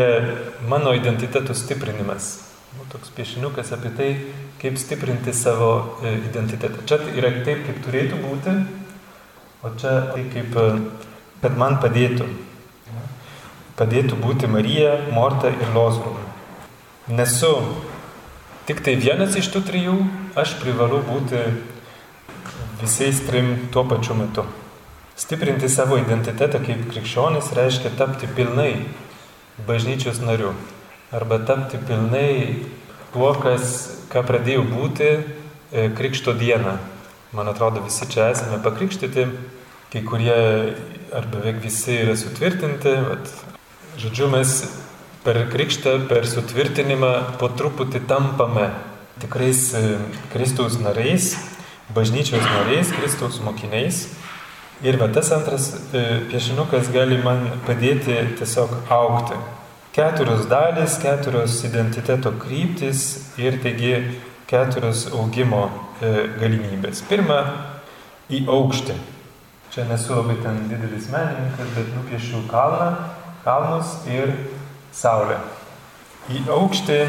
mano 0.63 0.93
identitetų 0.95 1.51
stiprinimas. 1.59 2.27
Nu, 2.77 2.85
toks 2.87 3.09
piešiniukas 3.17 3.73
apie 3.75 3.89
tai, 3.97 4.07
kaip 4.61 4.77
stiprinti 4.79 5.33
savo 5.35 5.99
e, 5.99 6.13
identitetą. 6.29 6.85
Čia 6.87 7.01
yra 7.19 7.33
taip, 7.43 7.65
kaip 7.65 7.81
turėtų 7.83 8.19
būti, 8.21 8.53
o 9.67 9.71
čia 9.75 9.91
tai 10.13 10.23
kaip, 10.31 10.55
e, 10.55 11.25
kad 11.41 11.57
man 11.59 11.75
padėtų. 11.83 12.27
Padėtų 13.75 14.19
būti 14.21 14.47
Marija, 14.47 14.93
Morta 15.11 15.51
ir 15.51 15.73
Lozorų. 15.75 16.13
Nesu 17.11 17.51
tik 18.71 18.79
tai 18.87 18.95
vienas 18.95 19.35
iš 19.35 19.51
tų 19.51 19.65
trijų, 19.67 19.97
aš 20.39 20.55
privalu 20.63 21.01
būti 21.11 21.43
visais 22.79 23.19
trim 23.27 23.67
tuo 23.75 23.83
pačiu 23.83 24.15
metu. 24.15 24.47
Stiprinti 25.17 25.65
savo 25.69 25.97
identitetą 25.97 26.59
kaip 26.61 26.83
krikščionis 26.91 27.49
reiškia 27.57 27.89
tapti 27.97 28.27
pilnai 28.37 28.85
bažnyčios 29.65 30.19
nariu 30.21 30.51
arba 31.09 31.39
tapti 31.41 31.79
pilnai 31.81 32.67
tuo, 33.13 33.31
kas, 33.41 33.71
ką 34.11 34.21
pradėjau 34.27 34.65
būti 34.69 35.07
e, 35.09 35.87
Krikšto 35.97 36.35
dieną. 36.37 36.75
Man 37.33 37.49
atrodo, 37.49 37.81
visi 37.81 38.05
čia 38.11 38.29
esame 38.33 38.59
pakrikštyti, 38.61 39.25
kai 39.91 40.03
kurie 40.05 40.37
ar 41.15 41.25
beveik 41.31 41.63
visi 41.63 41.97
yra 42.03 42.13
sutvirtinti. 42.19 42.93
Vat, 43.07 43.31
žodžiu, 43.97 44.29
mes 44.31 44.53
per 45.25 45.41
krikštą, 45.49 45.97
per 46.11 46.29
sutvirtinimą 46.29 47.13
po 47.41 47.49
truputį 47.49 48.03
tampame 48.05 48.69
tikrais 49.23 49.71
e, 49.73 49.97
Kristaus 50.29 50.77
nariais, 50.77 51.33
bažnyčios 51.95 52.45
nariais, 52.45 52.93
Kristaus 52.99 53.41
mokiniais. 53.41 54.05
Ir 54.85 54.99
va 55.01 55.07
tas 55.09 55.31
antras 55.33 55.71
e, 55.73 56.01
piešinukas 56.29 56.91
gali 56.93 57.17
man 57.23 57.47
padėti 57.65 58.13
tiesiog 58.37 58.75
aukti. 58.93 59.37
Keturios 59.95 60.43
dalys, 60.45 60.99
keturios 61.01 61.55
identiteto 61.65 62.29
kryptis 62.37 63.31
ir 63.41 63.57
taigi 63.63 63.95
keturios 64.45 65.07
augimo 65.09 65.63
e, 65.97 66.11
galimybės. 66.37 67.01
Pirma, 67.09 67.39
į 68.29 68.43
aukštį. 68.53 68.99
Čia 69.73 69.87
nesu 69.89 70.13
labai 70.13 70.37
ten 70.43 70.61
didelis 70.69 71.09
menininkas, 71.09 71.73
bet 71.73 71.89
nupiešiu 71.95 72.43
kalną, 72.51 72.91
kalnus 73.47 73.97
ir 74.13 74.35
saulę. 74.93 75.39
Į 76.29 76.43
aukštį 76.53 77.01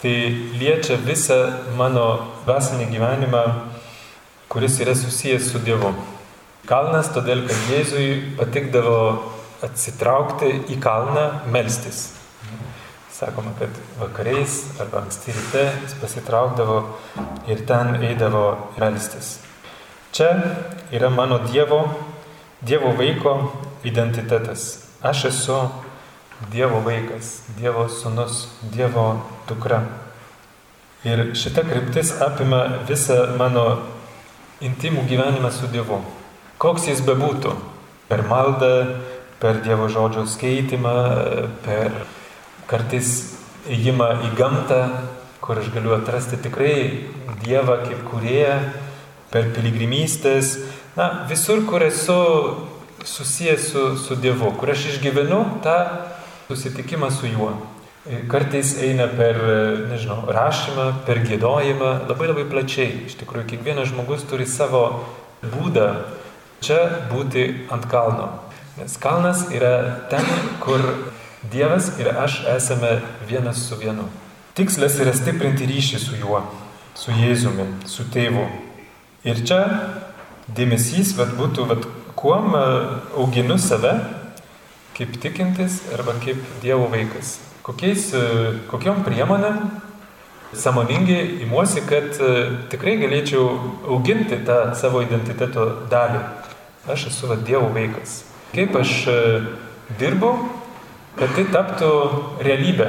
tai 0.00 0.16
liečia 0.56 0.96
visą 1.04 1.38
mano 1.76 2.08
dvasinį 2.48 2.88
gyvenimą, 2.88 3.44
kuris 4.48 4.80
yra 4.80 4.96
susijęs 4.96 5.52
su 5.52 5.60
Dievu. 5.60 5.92
Kalnas 6.64 7.10
todėl, 7.12 7.42
kad 7.44 7.66
Jėzui 7.68 8.36
patikdavo 8.38 9.00
atsitraukti 9.66 10.48
į 10.72 10.78
kalną, 10.80 11.24
melstis. 11.52 12.06
Sakoma, 13.12 13.52
kad 13.58 13.74
vakariais 14.00 14.62
arba 14.80 15.02
anksti 15.02 15.34
ryte 15.36 15.66
jis 15.82 15.92
pasitraukdavo 16.00 16.78
ir 17.52 17.60
ten 17.68 17.98
eidavo 18.00 18.46
melstis. 18.80 19.34
Čia 20.16 20.30
yra 20.88 21.12
mano 21.12 21.42
Dievo, 21.44 21.82
Dievo 22.64 22.94
vaiko 22.96 23.36
identitetas. 23.84 24.86
Aš 25.04 25.26
esu 25.34 25.60
Dievo 26.48 26.80
vaikas, 26.80 27.42
Dievo 27.60 27.90
sunus, 27.92 28.46
Dievo 28.72 29.20
dukra. 29.44 29.84
Ir 31.04 31.28
šita 31.36 31.68
kryptis 31.68 32.16
apima 32.24 32.64
visą 32.88 33.36
mano 33.36 33.68
intimų 34.64 35.04
gyvenimą 35.12 35.52
su 35.52 35.68
Dievu 35.68 36.00
koks 36.64 36.88
jis 36.88 37.02
bebūtų, 37.04 37.52
per 38.08 38.24
maldą, 38.28 38.72
per 39.42 39.60
Dievo 39.64 39.90
žodžio 39.92 40.24
skaitimą, 40.30 40.94
per 41.66 41.92
kartais 42.70 43.10
įjimą 43.68 44.08
į 44.24 44.30
gamtą, 44.38 44.80
kur 45.44 45.60
aš 45.60 45.68
galiu 45.74 45.92
atrasti 45.98 46.40
tikrai 46.40 46.76
Dievą 47.44 47.82
kaip 47.84 48.00
kurėją, 48.08 48.56
per 49.28 49.50
piligrimystės, 49.52 50.54
na, 50.96 51.26
visur, 51.28 51.64
kur 51.68 51.84
esu 51.84 52.16
susijęs 53.04 53.68
su, 53.68 53.84
su 54.00 54.16
Dievu, 54.16 54.54
kur 54.56 54.72
aš 54.72 54.88
išgyvenu 54.94 55.42
tą 55.64 55.76
susitikimą 56.48 57.12
su 57.12 57.28
juo. 57.28 57.52
Kartais 58.32 58.74
eina 58.84 59.10
per, 59.12 59.36
nežinau, 59.90 60.22
rašymą, 60.32 60.90
per 61.04 61.20
gėdojimą, 61.24 61.92
labai 62.08 62.32
labai 62.32 62.48
plačiai. 62.48 63.06
Iš 63.08 63.16
tikrųjų, 63.20 63.48
kiekvienas 63.52 63.92
žmogus 63.92 64.24
turi 64.28 64.48
savo 64.48 64.86
būdą 65.44 65.88
čia 66.62 67.08
būti 67.10 67.66
ant 67.74 67.88
kalno. 67.90 68.28
Nes 68.78 68.96
kalnas 68.98 69.46
yra 69.54 70.06
ten, 70.10 70.24
kur 70.60 70.82
Dievas 71.52 71.90
ir 72.00 72.08
aš 72.08 72.40
esame 72.48 73.02
vienas 73.28 73.60
su 73.68 73.76
vienu. 73.76 74.06
Tikslas 74.56 74.96
yra 75.02 75.12
stiprinti 75.12 75.66
ryšį 75.68 75.98
su 76.00 76.16
juo, 76.16 76.40
su 76.96 77.12
Jėzumi, 77.12 77.66
su 77.90 78.06
tėvu. 78.10 78.46
Ir 79.28 79.42
čia 79.44 79.60
dėmesys 80.56 81.12
vat, 81.18 81.34
būtų, 81.36 81.66
vat, 81.68 81.86
kuom 82.16 82.54
e, 82.56 82.62
auginu 83.20 83.58
save, 83.60 83.92
kaip 84.96 85.18
tikintis 85.20 85.82
arba 85.92 86.16
kaip 86.24 86.40
Dievo 86.62 86.88
vaikas. 86.92 87.36
Kokiais, 87.66 88.08
e, 88.16 88.24
kokiom 88.70 89.04
priemonėm 89.04 89.60
samoningai 90.56 91.42
imuosi, 91.44 91.82
kad 91.88 92.16
e, 92.16 92.32
tikrai 92.72 92.96
galėčiau 93.02 93.44
auginti 93.90 94.40
tą 94.46 94.58
savo 94.78 95.02
identiteto 95.04 95.66
dalį 95.92 96.22
aš 96.90 97.08
esu 97.10 97.30
va, 97.30 97.36
Dievo 97.36 97.68
vaikas. 97.74 98.22
Kaip 98.54 98.76
aš 98.78 98.92
e, 99.10 99.18
dirbu, 99.98 100.30
kad 101.18 101.34
tai 101.36 101.46
taptų 101.50 101.90
realybė. 102.44 102.88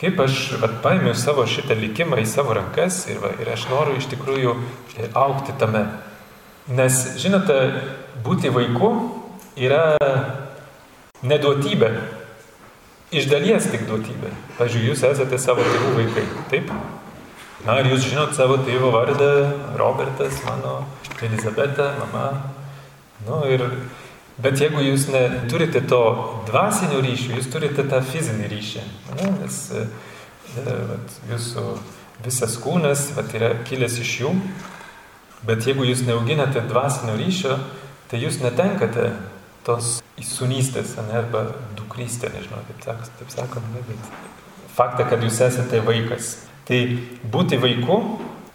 Kaip 0.00 0.18
aš 0.20 0.40
va, 0.60 0.70
paėmiau 0.84 1.16
savo 1.16 1.46
šitą 1.48 1.76
likimą 1.78 2.20
į 2.20 2.26
savo 2.28 2.56
rankas 2.56 3.04
ir, 3.10 3.20
va, 3.22 3.32
ir 3.40 3.48
aš 3.52 3.68
noriu 3.72 3.96
iš 3.96 4.10
tikrųjų 4.12 4.56
aukti 5.16 5.56
tame. 5.60 5.86
Nes, 6.66 6.98
žinote, 7.22 7.56
būti 8.26 8.50
vaiku 8.52 8.90
yra 9.56 9.96
neduotybė. 11.24 11.90
Iš 13.16 13.28
dalies 13.30 13.68
tik 13.70 13.86
duotybė. 13.88 14.32
Pavyzdžiui, 14.58 14.88
jūs 14.90 15.04
esate 15.06 15.38
savo 15.40 15.64
tėvų 15.64 15.92
vaikai, 16.00 16.24
taip? 16.50 16.72
Na, 17.66 17.78
ar 17.78 17.86
jūs 17.88 18.04
žinot 18.04 18.34
savo 18.36 18.58
tėvo 18.66 18.90
vardą, 18.94 19.30
Robertas, 19.78 20.42
mano, 20.46 20.80
Elizabeta, 21.22 21.92
mama, 22.02 22.26
Nu, 23.26 23.40
ir, 23.50 23.64
bet 24.42 24.60
jeigu 24.62 24.82
jūs 24.84 25.08
neturite 25.10 25.82
to 25.90 26.00
dvasinio 26.46 27.00
ryšio, 27.02 27.34
jūs 27.38 27.50
turite 27.50 27.86
tą 27.90 28.00
fizinį 28.06 28.50
ryšį. 28.52 28.84
Ne, 29.18 29.30
nes 29.40 29.60
e, 29.74 29.84
e, 30.62 30.76
vat, 30.92 31.16
jūsų 31.32 31.64
visas 32.26 32.54
kūnas 32.62 33.08
vat, 33.16 33.34
yra 33.36 33.54
kilęs 33.66 33.98
iš 34.02 34.12
jų. 34.22 34.34
Bet 35.46 35.66
jeigu 35.66 35.84
jūs 35.86 36.04
neauginate 36.06 36.62
dvasinio 36.70 37.16
ryšio, 37.18 37.58
tai 38.10 38.22
jūs 38.22 38.38
netenkate 38.42 39.10
tos 39.66 39.98
įsunystės, 40.20 40.94
ne, 41.08 41.18
arba 41.20 41.48
dukrystė, 41.78 42.30
nežinau, 42.34 42.62
sak, 42.84 43.02
taip 43.18 43.34
sakant, 43.34 43.66
ne, 43.74 43.82
bet 43.88 44.10
faktą, 44.76 45.08
kad 45.10 45.22
jūs 45.24 45.42
esate 45.48 45.82
vaikas. 45.84 46.36
Tai 46.66 46.78
būti 47.30 47.58
vaiku 47.62 47.98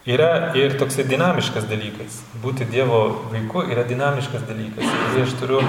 yra 0.05 0.51
ir 0.57 0.77
toksai 0.79 1.05
dinamiškas 1.09 1.67
dalykas. 1.69 2.21
Būti 2.41 2.65
Dievo 2.69 3.01
vaiku 3.31 3.65
yra 3.69 3.83
dinamiškas 3.87 4.45
dalykas. 4.49 4.87
Ir 5.15 5.25
aš 5.25 5.35
turiu 5.39 5.61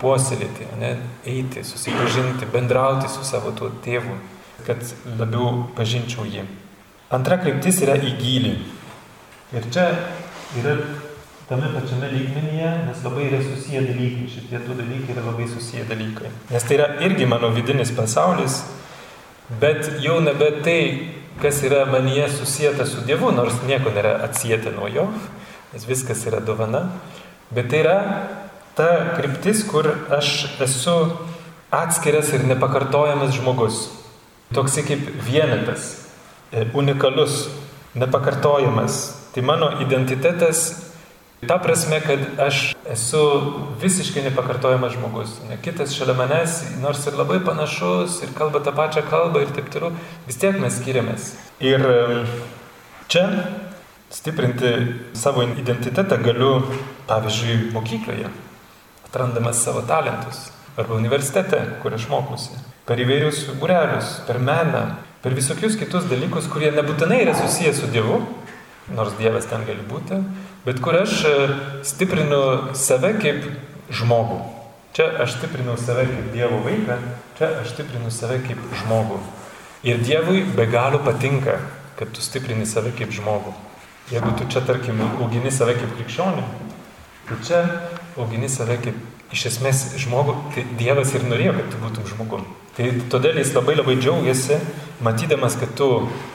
puoselėti, 0.00 0.68
ne, 0.80 0.94
eiti, 1.28 1.64
susipažinti, 1.66 2.48
bendrauti 2.52 3.10
su 3.10 3.24
savo 3.26 3.52
tuo 3.56 3.70
tėvu, 3.84 4.16
kad 4.66 4.82
labiau 5.18 5.66
pažinčiau 5.76 6.24
jį. 6.28 6.46
Antra 7.10 7.40
kryptis 7.42 7.82
yra 7.82 7.98
į 7.98 8.14
gilį. 8.20 8.56
Ir 9.58 9.66
čia 9.74 9.88
yra 10.60 10.76
tame 11.50 11.66
pačiame 11.74 12.06
lygmenyje, 12.12 12.68
nes 12.86 13.00
labai 13.02 13.24
yra 13.26 13.40
susiję 13.42 13.82
dalykai, 13.82 14.28
šitie 14.30 14.60
du 14.62 14.76
dalykai 14.78 15.16
yra 15.16 15.24
labai 15.26 15.48
susiję 15.50 15.82
dalykai. 15.88 16.30
Nes 16.54 16.66
tai 16.68 16.76
yra 16.78 16.86
irgi 17.02 17.26
mano 17.26 17.50
vidinis 17.50 17.90
pasaulis, 17.96 18.60
bet 19.58 19.90
jau 20.04 20.20
nebe 20.22 20.52
tai, 20.62 20.78
kas 21.42 21.62
yra 21.64 21.84
manyje 21.88 22.28
susijęta 22.28 22.86
su 22.86 23.04
Dievu, 23.06 23.30
nors 23.32 23.56
nieko 23.66 23.92
nėra 23.94 24.18
atsijęta 24.26 24.72
nuo 24.74 24.88
jo, 24.92 25.06
nes 25.72 25.86
viskas 25.88 26.26
yra 26.28 26.40
dovana, 26.44 26.86
bet 27.50 27.70
tai 27.72 27.80
yra 27.84 27.96
ta 28.76 29.16
kryptis, 29.16 29.62
kur 29.68 29.88
aš 30.12 30.58
esu 30.60 30.96
atskiras 31.70 32.32
ir 32.34 32.44
nepakartojamas 32.48 33.34
žmogus. 33.38 33.88
Toksai 34.54 34.84
kaip 34.86 35.08
vienetas, 35.24 36.08
e, 36.52 36.66
unikalus, 36.74 37.48
nepakartojamas. 37.94 39.00
Tai 39.34 39.42
mano 39.46 39.70
identitetas 39.80 40.89
ta 41.48 41.58
prasme, 41.58 42.00
kad 42.00 42.20
aš 42.38 42.74
esu 42.92 43.22
visiškai 43.80 44.22
nepakartojamas 44.28 44.92
žmogus. 44.92 45.36
Ne 45.48 45.56
kitas 45.62 45.94
šalia 45.96 46.14
manęs, 46.18 46.60
nors 46.82 47.06
ir 47.06 47.18
labai 47.18 47.40
panašus, 47.44 48.20
ir 48.24 48.34
kalba 48.36 48.62
tą 48.64 48.74
pačią 48.76 49.04
kalbą 49.10 49.44
ir 49.44 49.52
taip 49.56 49.70
toliau, 49.72 49.92
vis 50.26 50.40
tiek 50.40 50.58
mes 50.60 50.80
skiriamės. 50.80 51.32
Ir 51.64 51.84
čia 53.08 53.26
stiprinti 54.10 54.72
savo 55.14 55.44
identitetą 55.46 56.18
galiu, 56.22 56.56
pavyzdžiui, 57.08 57.70
mokykloje, 57.76 58.32
atrandamas 59.06 59.62
savo 59.64 59.84
talentus, 59.86 60.48
arba 60.76 60.98
universitete, 60.98 61.62
kur 61.82 61.94
aš 61.94 62.10
mokusi 62.10 62.58
per 62.90 62.98
įvairius 62.98 63.44
būrelius, 63.60 64.16
per 64.26 64.40
meną, 64.42 64.82
per 65.22 65.36
visokius 65.36 65.76
kitus 65.78 66.08
dalykus, 66.10 66.48
kurie 66.50 66.72
nebūtinai 66.74 67.20
yra 67.22 67.36
susijęs 67.38 67.84
su 67.84 67.90
Dievu, 67.92 68.16
nors 68.96 69.16
Dievas 69.18 69.48
ten 69.50 69.64
gali 69.68 69.84
būti, 69.86 70.20
bet 70.66 70.80
kur 70.84 70.96
aš 71.00 71.18
e, 71.28 71.34
stiprinu 71.86 72.74
save 72.78 73.14
kaip 73.22 73.44
žmogų. 73.90 74.40
Čia 74.96 75.06
aš 75.22 75.36
stiprinu 75.38 75.76
save 75.78 76.06
kaip 76.10 76.32
Dievo 76.34 76.62
vaiką, 76.64 76.96
čia 77.38 77.52
aš 77.60 77.74
stiprinu 77.76 78.10
save 78.14 78.40
kaip 78.46 78.62
žmogų. 78.82 79.20
Ir 79.86 80.02
Dievui 80.04 80.42
be 80.56 80.66
galo 80.66 80.98
patinka, 81.04 81.60
kad 81.96 82.10
tu 82.12 82.20
stiprini 82.24 82.66
save 82.66 82.92
kaip 82.96 83.12
žmogų. 83.12 83.52
Jeigu 84.10 84.32
tu 84.36 84.46
čia, 84.50 84.60
tarkim, 84.66 84.98
augini 85.22 85.52
save 85.54 85.76
kaip 85.78 85.92
krikščionį, 85.94 86.42
tai 87.28 87.36
čia 87.46 87.60
augini 88.18 88.48
save 88.50 88.80
kaip 88.82 88.96
iš 89.30 89.46
esmės 89.52 89.84
žmogų, 90.02 90.34
tai 90.54 90.64
Dievas 90.80 91.14
ir 91.14 91.24
norėjo, 91.28 91.54
kad 91.58 91.70
tu 91.70 91.80
būtum 91.84 92.08
žmogum. 92.10 92.48
Tai 92.76 92.88
todėl 93.12 93.38
jis 93.38 93.52
labai 93.54 93.76
labai 93.78 93.94
džiaugiasi, 94.00 94.58
matydamas, 95.06 95.56
kad 95.60 95.72
tu 95.78 95.88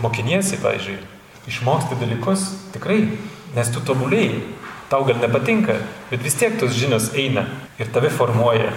mokiniesi, 0.04 0.62
pavyzdžiui, 0.64 1.02
išmoksti 1.50 2.00
dalykus 2.02 2.48
tikrai, 2.74 3.04
nes 3.56 3.72
tu 3.72 3.84
tobulėjai, 3.86 4.42
tau 4.90 5.06
gal 5.08 5.22
nepatinka, 5.22 5.78
bet 6.12 6.26
vis 6.26 6.38
tiek 6.40 6.58
tos 6.60 6.76
žinios 6.78 7.14
eina 7.18 7.48
ir 7.80 7.90
tave 7.94 8.12
formuoja. 8.14 8.74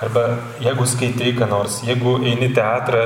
Arba 0.00 0.38
jeigu 0.64 0.86
skaitai 0.88 1.34
ką 1.36 1.44
nors, 1.50 1.82
jeigu 1.84 2.14
eini 2.24 2.46
teatrą, 2.56 3.02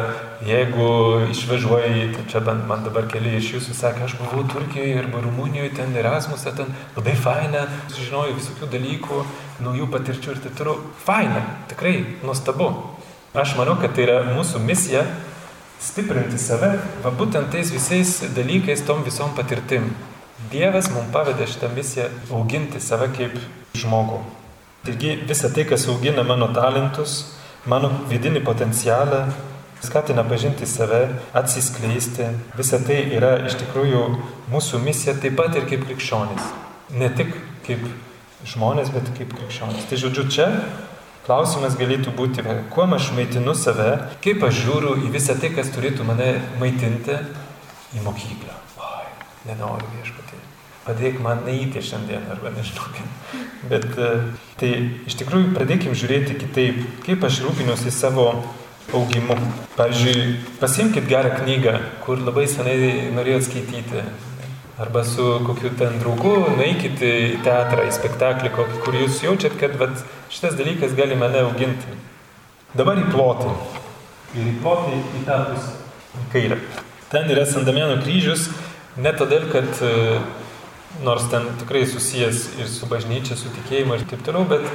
jeigu 0.46 0.86
išvažiuoji, 1.32 2.04
tai 2.14 2.26
čia 2.30 2.42
bent 2.46 2.68
man 2.70 2.84
dabar 2.86 3.08
keli 3.10 3.32
iš 3.40 3.48
jūsų 3.56 3.74
sakė, 3.74 4.04
aš 4.06 4.14
buvau 4.20 4.44
Turkijoje 4.52 5.00
arba 5.00 5.24
Rumunijoje, 5.24 5.72
ten 5.74 5.96
Erasmusą, 5.98 6.52
ten 6.54 6.70
labai 6.94 7.16
faina, 7.18 7.64
sužinojau 7.90 8.36
visokių 8.38 8.70
dalykų, 8.76 9.20
naujų 9.66 9.90
patirčių 9.90 10.36
ir 10.36 10.42
taip 10.46 10.54
toliau. 10.60 10.76
Faina, 11.02 11.42
tikrai 11.72 11.96
nuostabu. 12.22 12.70
Aš 13.34 13.56
manau, 13.58 13.74
kad 13.82 13.96
tai 13.96 14.06
yra 14.06 14.20
mūsų 14.30 14.62
misija 14.62 15.02
stiprinti 15.84 16.38
save, 16.40 16.72
va 17.04 17.12
būtent 17.12 17.52
tais 17.52 17.70
visais 17.72 18.16
dalykais, 18.36 18.84
tom 18.88 19.04
visom 19.04 19.34
patirtim. 19.36 19.90
Dievas 20.52 20.90
mums 20.92 21.12
pavedė 21.12 21.46
šitą 21.50 21.70
misiją 21.74 22.08
auginti 22.32 22.80
save 22.80 23.10
kaip 23.16 23.36
žmogų. 23.76 24.20
Taigi 24.84 25.14
visa 25.28 25.48
tai, 25.52 25.64
kas 25.68 25.86
augina 25.88 26.24
mano 26.26 26.50
talentus, 26.56 27.34
mano 27.68 27.90
vidinį 28.10 28.42
potencialą, 28.44 29.24
skatina 29.84 30.24
pažinti 30.28 30.66
save, 30.68 31.02
atsiskleisti, 31.36 32.28
visa 32.56 32.80
tai 32.84 33.00
yra 33.16 33.36
iš 33.48 33.56
tikrųjų 33.62 34.02
mūsų 34.52 34.80
misija 34.84 35.16
taip 35.20 35.38
pat 35.40 35.56
ir 35.56 35.68
kaip 35.70 35.86
krikščionys. 35.88 36.50
Ne 37.00 37.08
tik 37.16 37.32
kaip 37.64 37.84
žmonės, 38.48 38.92
bet 38.92 39.08
kaip 39.16 39.32
krikščionys. 39.36 39.88
Tai 39.88 40.00
žodžiu, 40.00 40.26
čia 40.32 40.48
klausimas 41.26 41.78
galėtų 41.80 42.14
būti, 42.16 42.44
kuo 42.74 42.88
aš 42.96 43.12
maitinu 43.16 43.56
save, 43.58 43.90
kaip 44.24 44.44
aš 44.44 44.64
žiūriu 44.66 44.98
į 45.06 45.14
visą 45.14 45.38
tai, 45.40 45.52
kas 45.56 45.72
turėtų 45.74 46.06
mane 46.08 46.34
maitinti 46.60 47.20
į 47.94 48.04
mokyklą. 48.04 48.58
Oi, 48.84 49.06
nenoriu 49.48 49.94
viešpatį 49.96 50.44
padėk 50.84 51.20
man 51.24 51.44
neįti 51.46 51.82
šiandien 51.84 52.26
arba 52.32 52.52
nežinau. 52.54 52.90
Bet 53.70 53.86
e, 53.96 54.10
tai 54.60 54.70
iš 55.08 55.16
tikrųjų 55.22 55.54
pradėkim 55.56 55.96
žiūrėti 55.96 56.36
kitaip, 56.42 56.82
kaip 57.06 57.24
aš 57.24 57.40
rūpinuosi 57.46 57.92
savo 57.94 58.28
augimu. 58.94 59.38
Pavyzdžiui, 59.78 60.36
pasimkite 60.60 61.08
gerą 61.08 61.32
knygą, 61.40 61.78
kur 62.04 62.20
labai 62.20 62.44
senai 62.50 62.76
norėjot 63.16 63.48
skaityti. 63.48 64.04
Arba 64.78 65.04
su 65.06 65.40
kokiu 65.46 65.70
ten 65.78 66.00
draugu 66.00 66.32
nueikite 66.56 67.06
į 67.06 67.42
teatrą, 67.46 67.84
į 67.86 67.92
spektaklį, 67.94 68.50
kur 68.56 68.96
jūs 68.98 69.20
jaučiat, 69.22 69.54
kad 69.60 69.76
vat, 69.78 70.00
šitas 70.34 70.56
dalykas 70.58 70.96
gali 70.98 71.14
mane 71.18 71.44
auginti. 71.46 71.94
Dabar 72.74 72.98
į 72.98 73.04
plotį. 73.12 73.52
Ir 74.34 74.48
į 74.50 74.54
plotį 74.64 74.98
į 74.98 75.22
tą 75.28 75.36
pusę. 75.52 75.76
Kairę. 76.32 76.58
Ten 77.12 77.30
yra 77.30 77.44
Sandamiano 77.46 78.00
kryžius, 78.02 78.48
ne 78.98 79.12
todėl, 79.14 79.46
kad 79.52 79.78
uh, 79.86 80.18
nors 81.06 81.28
ten 81.30 81.46
tikrai 81.60 81.84
susijęs 81.86 82.42
ir 82.58 82.70
su 82.70 82.90
bažnyčia, 82.90 83.38
su 83.38 83.50
tikėjimu 83.54 83.94
ir 83.98 84.04
taip 84.10 84.26
toliau, 84.26 84.42
bet 84.50 84.66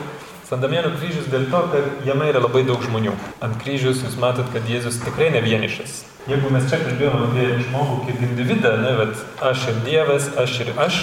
Sandamienų 0.49 0.95
kryžius 0.97 1.27
dėl 1.29 1.43
to, 1.51 1.59
kad 1.69 2.05
jame 2.07 2.25
yra 2.31 2.39
labai 2.41 2.63
daug 2.65 2.81
žmonių. 2.81 3.11
Ant 3.45 3.59
kryžius 3.61 3.99
jūs 4.01 4.15
matot, 4.17 4.47
kad 4.49 4.65
Jėzus 4.65 4.95
tikrai 5.03 5.27
ne 5.29 5.43
vienišas. 5.45 5.99
Jeigu 6.25 6.49
mes 6.49 6.65
čia 6.71 6.79
kalbėjome 6.81 7.27
apie 7.27 7.43
žmogų 7.67 7.97
kaip 8.07 8.23
individą, 8.25 8.71
ne, 8.81 8.95
bet 8.97 9.43
aš 9.45 9.67
ir 9.69 9.77
Dievas, 9.85 10.31
aš 10.41 10.55
ir 10.65 10.71
aš, 10.81 10.97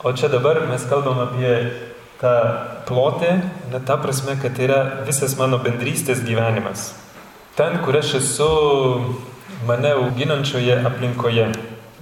o 0.00 0.14
čia 0.16 0.30
dabar 0.32 0.62
mes 0.70 0.86
kalbam 0.88 1.20
apie 1.26 1.52
tą 2.22 2.32
plotį, 2.88 3.34
ne 3.74 3.82
ta 3.84 3.98
prasme, 4.00 4.38
kad 4.40 4.56
tai 4.56 4.70
yra 4.70 4.80
visas 5.04 5.36
mano 5.36 5.60
bendrystės 5.60 6.24
gyvenimas. 6.24 6.94
Ten, 7.60 7.82
kur 7.84 8.00
aš 8.00 8.14
esu 8.22 8.48
mane 9.68 9.92
auginančioje 9.98 10.80
aplinkoje 10.88 11.50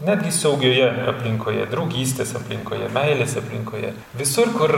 netgi 0.06 0.30
saugioje 0.30 0.86
aplinkoje, 1.10 1.66
draugystės 1.72 2.36
aplinkoje, 2.38 2.86
meilės 2.94 3.34
aplinkoje. 3.40 3.96
Visur, 4.18 4.54
kur 4.54 4.70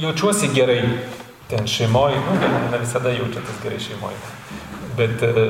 jaučiuosi 0.00 0.50
gerai, 0.54 0.82
ten 1.50 1.66
šeimoje, 1.66 2.20
nu, 2.26 2.36
ne 2.72 2.78
visada 2.82 3.12
jaučiatės 3.14 3.60
gerai 3.62 3.80
šeimoje, 3.80 4.18
bet 4.98 5.22
e, 5.22 5.48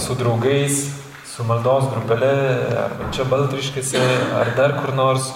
su 0.00 0.16
draugais, 0.18 0.86
su 1.28 1.44
maldos 1.46 1.88
grupelė, 1.92 2.34
arba 2.84 3.10
čia 3.14 3.26
baltriškėse, 3.28 4.02
ar 4.38 4.54
dar 4.58 4.78
kur 4.80 4.94
nors, 4.96 5.32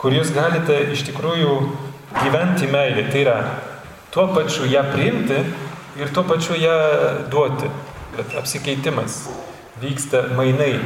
kur 0.00 0.14
jūs 0.14 0.32
galite 0.34 0.76
iš 0.94 1.04
tikrųjų 1.10 1.54
gyventi 2.22 2.70
meilį. 2.70 3.06
Tai 3.10 3.22
yra 3.24 3.36
tuo 4.14 4.28
pačiu 4.34 4.68
ją 4.70 4.84
priimti 4.92 5.40
ir 6.00 6.12
tuo 6.14 6.24
pačiu 6.28 6.58
ją 6.58 6.76
duoti. 7.32 7.70
Bet 8.16 8.34
apsikeitimas 8.38 9.24
vyksta 9.82 10.28
mainai. 10.36 10.78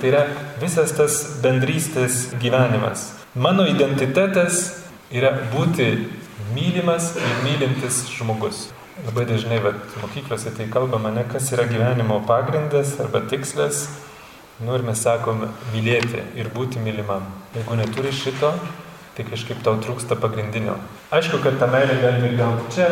Tai 0.00 0.10
yra 0.10 0.26
visas 0.60 0.92
tas 0.96 1.16
bendrystės 1.42 2.34
gyvenimas. 2.42 3.12
Mano 3.34 3.66
identitetas 3.66 4.68
yra 5.10 5.32
būti 5.54 5.88
mylimas 6.54 7.14
ir 7.16 7.36
mylintis 7.44 8.04
žmogus. 8.14 8.68
Labai 9.06 9.24
dažnai 9.26 9.58
vat, 9.58 9.78
mokyklose 10.02 10.52
tai 10.54 10.68
kalbama, 10.70 11.10
ne 11.10 11.24
kas 11.26 11.50
yra 11.52 11.64
gyvenimo 11.66 12.20
pagrindas 12.26 12.94
arba 13.02 13.24
tikslas. 13.30 13.88
Nu 14.62 14.76
ir 14.78 14.84
mes 14.86 15.00
sakom 15.02 15.48
mylėti 15.72 16.22
ir 16.38 16.50
būti 16.54 16.78
mylimam. 16.78 17.26
Jeigu 17.56 17.74
neturi 17.80 18.12
šito, 18.14 18.52
tai 19.16 19.26
kažkaip 19.26 19.64
tau 19.66 19.80
trūksta 19.82 20.14
pagrindinio. 20.22 20.76
Aišku, 21.14 21.40
kad 21.42 21.58
tą 21.58 21.66
meilę 21.72 21.96
galime 22.02 22.30
ir 22.30 22.36
gauti 22.38 22.76
čia, 22.76 22.86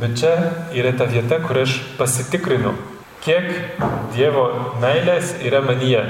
bet 0.00 0.16
čia 0.20 0.32
yra 0.76 0.94
ta 0.96 1.04
vieta, 1.10 1.40
kur 1.44 1.60
aš 1.60 1.76
pasitikrinu, 1.98 2.72
kiek 3.24 3.52
Dievo 4.16 4.46
meilės 4.80 5.34
yra 5.44 5.60
manyje. 5.64 6.06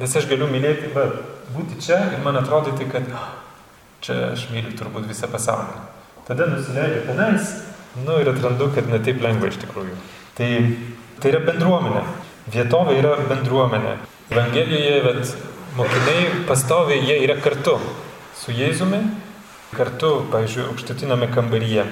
Nes 0.00 0.16
aš 0.16 0.28
galiu 0.28 0.50
mylėti, 0.52 0.92
bet 0.92 1.16
būti 1.56 1.80
čia 1.80 2.02
ir 2.12 2.20
man 2.24 2.36
atrodyti, 2.40 2.88
kad 2.92 3.08
čia 4.04 4.34
aš 4.34 4.50
myliu 4.52 4.76
turbūt 4.76 5.08
visą 5.08 5.32
pasaulį. 5.32 5.91
Tada 6.26 6.46
nusileidžiu 6.46 7.06
tenais, 7.08 7.48
nu 8.06 8.20
ir 8.22 8.28
atrandu, 8.30 8.70
kad 8.74 8.86
ne 8.86 9.00
taip 9.02 9.22
lengva 9.24 9.50
iš 9.50 9.58
tikrųjų. 9.64 9.96
Tai, 10.38 10.50
tai 11.18 11.32
yra 11.32 11.40
bendruomenė. 11.48 12.02
Vietovė 12.52 12.94
yra 13.00 13.16
bendruomenė. 13.26 13.96
Evangelijoje, 14.30 15.00
bet 15.08 15.32
mokiniai 15.76 16.28
pastoviai 16.46 17.02
jie 17.02 17.18
yra 17.24 17.36
kartu 17.42 17.74
su 18.38 18.54
Jėzumi, 18.54 19.02
kartu, 19.74 20.12
pavyzdžiui, 20.32 20.68
aukštutiname 20.70 21.26
kambaryje. 21.34 21.88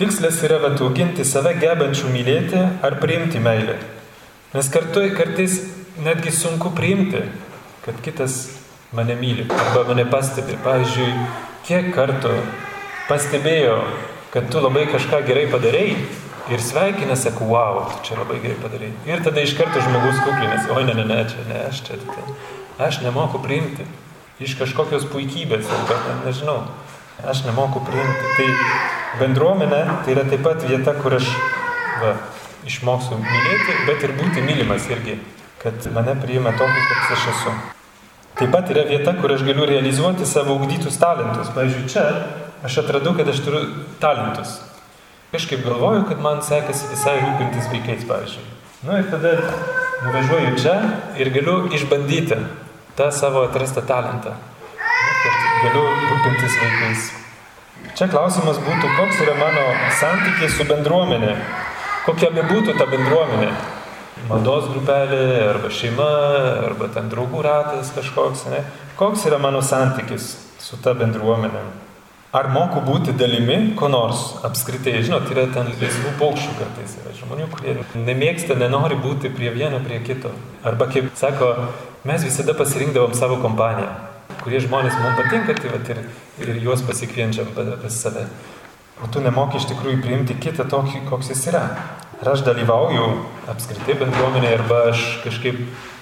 Tikslas 0.00 0.40
yra 0.42 0.58
atauginti 0.72 1.24
save 1.28 1.52
gebančių 1.62 2.10
mylėti 2.10 2.58
ar 2.82 2.98
priimti 2.98 3.38
meilę. 3.44 3.76
Nes 4.52 4.68
kartu 4.72 5.04
kartais 5.14 5.60
netgi 6.02 6.34
sunku 6.34 6.72
priimti, 6.74 7.22
kad 7.86 8.02
kitas 8.02 8.42
mane 8.92 9.14
myli 9.20 9.46
arba 9.46 9.86
mane 9.88 10.08
pastebi. 10.10 10.58
Pavyzdžiui, 10.64 11.12
kiek 11.68 11.92
kartų 11.94 12.34
pastebėjo, 13.08 13.78
kad 14.32 14.50
tu 14.52 14.62
labai 14.62 14.86
kažką 14.90 15.22
gerai 15.26 15.46
padarėjai 15.52 15.96
ir 16.52 16.62
sveikina, 16.62 17.16
sako, 17.16 17.48
wow, 17.52 17.82
tu 17.90 18.08
čia 18.08 18.18
labai 18.18 18.40
gerai 18.42 18.58
padarėjai. 18.62 18.94
Ir 19.08 19.24
tada 19.24 19.44
iš 19.44 19.54
karto 19.58 19.82
žmogus 19.82 20.20
kuklinasi, 20.24 20.70
oi 20.74 20.86
ne, 20.88 20.96
ne, 20.98 21.04
ne, 21.08 21.18
čia 21.30 21.44
ne, 21.48 21.58
aš 21.68 21.82
čia, 21.86 21.98
tai, 22.08 22.24
aš 22.88 23.02
nemoku 23.04 23.40
priimti 23.42 23.86
iš 24.42 24.56
kažkokios 24.58 25.06
puikybės, 25.12 25.68
arba 25.70 25.98
ne, 26.06 26.16
nežinau, 26.26 26.58
aš 27.28 27.44
nemoku 27.46 27.82
priimti. 27.86 28.32
Tai 28.38 29.20
bendruomenė 29.22 29.82
tai 30.04 30.16
yra 30.16 30.24
taip 30.28 30.42
pat 30.46 30.64
vieta, 30.66 30.96
kur 30.98 31.18
aš 31.18 31.28
va, 32.02 32.16
išmoksiu 32.66 33.20
mylėti, 33.20 33.76
bet 33.88 34.02
ir 34.06 34.16
būti 34.18 34.42
mylimas 34.46 34.88
irgi, 34.90 35.18
kad 35.62 35.86
mane 35.94 36.16
priima 36.22 36.54
tokį, 36.58 36.88
koks 36.88 37.14
aš 37.18 37.28
esu. 37.34 37.54
Taip 38.40 38.54
pat 38.54 38.70
yra 38.72 38.86
vieta, 38.88 39.14
kur 39.20 39.34
aš 39.34 39.44
galiu 39.46 39.68
realizuoti 39.68 40.26
savo 40.26 40.56
ugdytus 40.56 40.96
talentus. 40.98 41.52
Pavyzdžiui, 41.54 41.90
čia 41.92 42.06
aš 42.64 42.82
atradau, 42.84 43.14
kad 43.16 43.28
aš 43.28 43.42
turiu 43.44 43.62
talentus. 44.00 44.60
Kažkaip 45.32 45.64
galvoju, 45.64 46.04
kad 46.08 46.20
man 46.20 46.42
sekasi 46.44 46.90
visai 46.90 47.16
rūpintis 47.22 47.70
vaikais, 47.72 48.04
pavyzdžiui. 48.08 48.44
Na 48.82 48.92
nu, 48.92 48.98
ir 48.98 49.06
tada 49.10 49.30
nuvažiuoju 50.02 50.56
čia 50.60 50.74
ir 51.16 51.30
galiu 51.32 51.70
išbandyti 51.72 52.36
tą 52.98 53.08
savo 53.14 53.44
atrastą 53.46 53.84
talentą. 53.88 54.34
Kad 55.22 55.42
galiu 55.64 55.84
rūpintis 55.88 56.56
vaikais. 56.60 57.10
Čia 57.96 58.08
klausimas 58.12 58.60
būtų, 58.62 58.90
koks 58.96 59.22
yra 59.24 59.34
mano 59.40 59.62
santykiai 59.98 60.50
su 60.52 60.66
bendruomenė. 60.68 61.36
Kokia 62.06 62.30
be 62.34 62.44
būtų 62.48 62.76
ta 62.78 62.86
bendruomenė. 62.90 63.52
Maldos 64.28 64.68
grupelė, 64.70 65.22
arba 65.50 65.70
šeima, 65.72 66.10
arba 66.68 66.88
ten 66.94 67.08
draugų 67.10 67.42
ratas 67.42 67.90
kažkoks. 67.96 68.46
Ne? 68.52 68.62
Koks 68.98 69.26
yra 69.30 69.40
mano 69.42 69.64
santykis 69.66 70.34
su 70.62 70.78
ta 70.82 70.94
bendruomenė. 70.98 71.62
Ar 72.32 72.46
moku 72.48 72.80
būti 72.80 73.12
dalimi 73.12 73.74
ko 73.76 73.90
nors 73.92 74.20
apskritai? 74.48 74.94
Žinot, 75.04 75.26
yra 75.34 75.42
ten 75.52 75.66
laisvų 75.68 76.14
paukščių 76.16 76.52
kartais. 76.56 76.94
Yra 77.02 77.10
žmonių, 77.18 77.48
kurie 77.52 77.74
nemėgsta, 78.06 78.56
nenori 78.56 78.96
būti 78.96 79.28
prie 79.36 79.50
vieno, 79.52 79.82
prie 79.84 79.98
kito. 80.06 80.32
Arba 80.64 80.86
kaip 80.88 81.10
sako, 81.20 81.50
mes 82.08 82.24
visada 82.24 82.54
pasirinkdavom 82.56 83.12
savo 83.18 83.36
kompaniją. 83.42 83.90
Kurie 84.40 84.62
žmonės 84.64 84.96
mums 84.96 85.20
patinka, 85.20 85.58
tai 85.60 85.74
vat, 85.74 85.92
ir, 85.92 86.00
ir 86.40 86.62
juos 86.64 86.80
pasikvienčiam 86.88 87.52
pas 87.52 88.00
save. 88.00 88.24
O 89.04 89.12
tu 89.12 89.20
nemoki 89.20 89.60
iš 89.60 89.68
tikrųjų 89.74 90.00
priimti 90.00 90.38
kitą 90.40 90.64
tokį, 90.72 91.04
koks 91.12 91.34
jis 91.34 91.44
yra. 91.52 91.66
Ar 92.22 92.28
aš 92.36 92.44
dalyvauju 92.46 93.06
apskritai 93.50 93.96
bendruomenėje, 93.98 94.58
arba 94.60 94.76
aš 94.92 95.00
kažkaip 95.24 95.56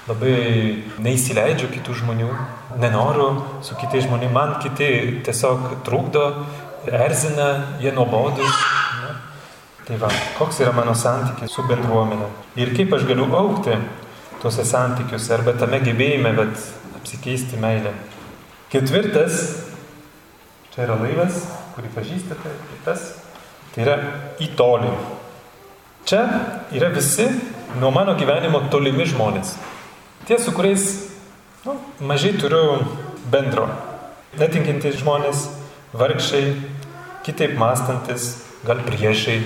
labai 0.05 0.35
neįsileidžiu 1.01 1.71
kitų 1.73 1.95
žmonių, 2.03 2.27
nenoriu 2.83 3.29
su 3.65 3.77
kitais 3.81 4.05
žmonėmis, 4.05 4.35
man 4.35 4.53
kiti 4.61 4.91
tiesiog 5.25 5.79
trukdo, 5.87 6.27
erzina, 6.85 7.47
jie 7.81 7.95
nuobodus. 7.97 8.53
Tai 9.87 9.97
va, 10.03 10.11
koks 10.37 10.61
yra 10.61 10.75
mano 10.77 10.93
santykis 10.93 11.55
su 11.57 11.65
bendruomenė 11.67 12.29
ir 12.61 12.75
kaip 12.77 12.93
aš 12.95 13.07
galiu 13.09 13.25
aukti 13.41 13.79
tuose 14.43 14.67
santykiuose 14.69 15.33
arba 15.39 15.57
tame 15.57 15.81
gebėjime, 15.87 16.35
bet 16.37 16.69
apsikeisti 17.01 17.57
meilę. 17.65 17.95
Ketvirtas, 18.71 19.41
čia 20.75 20.85
yra 20.85 21.01
laivas, 21.01 21.41
kurį 21.79 21.95
pažįstate, 21.97 22.53
tas, 22.85 23.09
tai 23.73 23.89
yra 23.89 23.97
į 24.37 24.53
tolį. 24.61 24.93
Čia 26.11 26.29
yra 26.75 26.89
visi 26.89 27.23
nuo 27.79 27.93
mano 27.95 28.17
gyvenimo 28.19 28.65
tolimi 28.67 29.05
žmonės. 29.07 29.53
Tie, 30.27 30.41
su 30.43 30.51
kuriais 30.51 30.83
nu, 31.63 31.77
mažai 32.03 32.33
turiu 32.35 32.81
bendro. 33.31 33.69
Netinkintys 34.41 34.97
žmonės, 35.05 35.45
vargšiai, 35.95 36.49
kitaip 37.23 37.55
mąstantis, 37.61 38.25
gal 38.67 38.83
priešai. 38.89 39.37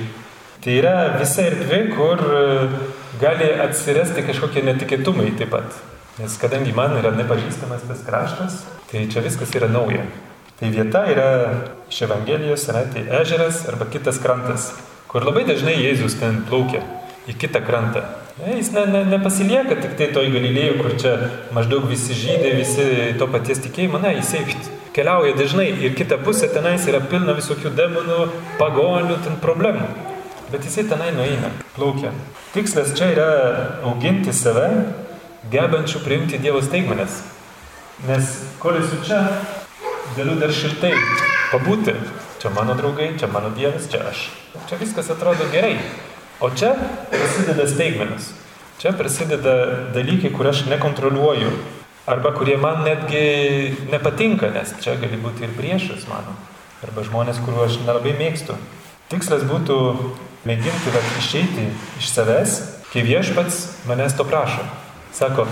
Tai 0.64 0.78
yra 0.78 0.94
visa 1.18 1.44
erdvė, 1.50 1.82
kur 1.92 2.24
e, 2.24 2.40
gali 3.20 3.50
atsirasti 3.66 4.24
kažkokie 4.24 4.64
netikėtumai 4.64 5.34
taip 5.36 5.52
pat. 5.52 5.76
Nes 6.16 6.38
kadangi 6.40 6.72
man 6.72 6.96
yra 6.96 7.12
nepažįstamas 7.12 7.84
tas 7.90 8.00
kraštas, 8.08 8.56
tai 8.88 9.04
čia 9.12 9.20
viskas 9.28 9.52
yra 9.52 9.68
nauja. 9.68 10.08
Tai 10.56 10.72
vieta 10.72 11.04
yra 11.12 11.28
iš 11.92 12.06
Evangelijos, 12.08 12.64
yra 12.72 12.86
tai 12.88 13.04
ežeras 13.20 13.66
arba 13.68 13.92
kitas 13.92 14.16
krantas, 14.24 14.70
kur 15.14 15.22
labai 15.22 15.44
dažnai 15.46 15.76
Jėzus 15.78 16.16
ten 16.18 16.40
plaukia 16.48 16.80
į 17.30 17.36
kitą 17.38 17.60
krantą. 17.62 18.00
Ne, 18.40 18.56
jis 18.58 18.72
ne, 18.74 18.82
ne, 18.90 19.04
nepasilieka 19.12 19.76
tik 19.78 19.92
tai 20.00 20.08
toj 20.10 20.26
galilėjų, 20.34 20.72
kur 20.80 20.96
čia 20.98 21.12
maždaug 21.54 21.86
visi 21.86 22.16
žydai, 22.18 22.50
visi 22.58 22.86
to 23.20 23.28
paties 23.30 23.62
tikėjimo, 23.62 24.00
ne, 24.02 24.10
jisai 24.16 24.42
keliauja 24.96 25.36
dažnai 25.38 25.68
ir 25.86 25.94
kita 25.94 26.18
pusė 26.26 26.48
tenais 26.50 26.88
yra 26.90 26.98
pilna 27.06 27.36
visokių 27.38 27.70
demonų, 27.78 28.18
pagonių, 28.58 29.20
ten 29.22 29.38
problemų. 29.44 29.86
Bet 30.50 30.66
jisai 30.66 30.88
tenai 30.90 31.12
nueina, 31.14 31.52
plaukia. 31.78 32.10
Tikslas 32.56 32.90
čia 32.98 33.12
yra 33.14 33.30
auginti 33.86 34.34
save, 34.34 34.66
gebančių 35.54 36.02
priimti 36.02 36.42
Dievo 36.42 36.58
staigmenes. 36.66 37.22
Nes 38.10 38.34
kol 38.58 38.82
esu 38.82 38.98
čia, 39.06 39.22
galiu 40.18 40.34
dar 40.42 40.50
šiltai 40.50 40.96
pabūti. 41.54 41.94
Čia 42.44 42.52
mano 42.52 42.74
draugai, 42.76 43.14
čia 43.16 43.24
mano 43.32 43.48
Dievas, 43.56 43.86
čia 43.88 44.02
aš. 44.04 44.28
Čia 44.68 44.76
viskas 44.76 45.08
atrodo 45.08 45.46
gerai. 45.48 45.78
O 46.44 46.50
čia 46.52 46.74
prasideda 47.08 47.64
staigmenas. 47.64 48.26
Čia 48.76 48.90
prasideda 48.92 49.54
dalykai, 49.94 50.28
kur 50.28 50.50
aš 50.50 50.66
nekontroliuoju. 50.68 51.48
Arba 52.04 52.34
kurie 52.36 52.58
man 52.60 52.82
netgi 52.84 53.88
nepatinka, 53.88 54.50
nes 54.52 54.74
čia 54.84 54.98
gali 55.00 55.16
būti 55.16 55.46
ir 55.46 55.54
priešas 55.56 56.04
mano. 56.04 56.34
Arba 56.84 57.06
žmonės, 57.06 57.40
kuriuos 57.40 57.78
aš 57.78 57.78
nelabai 57.86 58.12
mėgstu. 58.18 58.58
Tikslas 59.08 59.46
būtų 59.48 59.78
mėginti 60.44 60.92
vat, 60.92 61.06
išeiti 61.22 61.64
iš 61.96 62.10
savęs, 62.12 62.58
kai 62.90 63.06
viešpats 63.08 63.86
manęs 63.88 64.18
to 64.18 64.26
prašo. 64.28 64.66
Sako, 65.16 65.46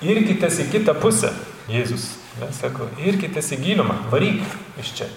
irkitės 0.00 0.56
į 0.64 0.70
kitą 0.72 0.96
pusę, 1.04 1.34
Jėzus. 1.68 2.14
Ne, 2.40 2.48
sako, 2.56 2.88
irkitės 2.96 3.52
į 3.52 3.60
gilumą, 3.66 3.98
varyk 4.08 4.40
iš 4.80 4.94
čia. 5.02 5.10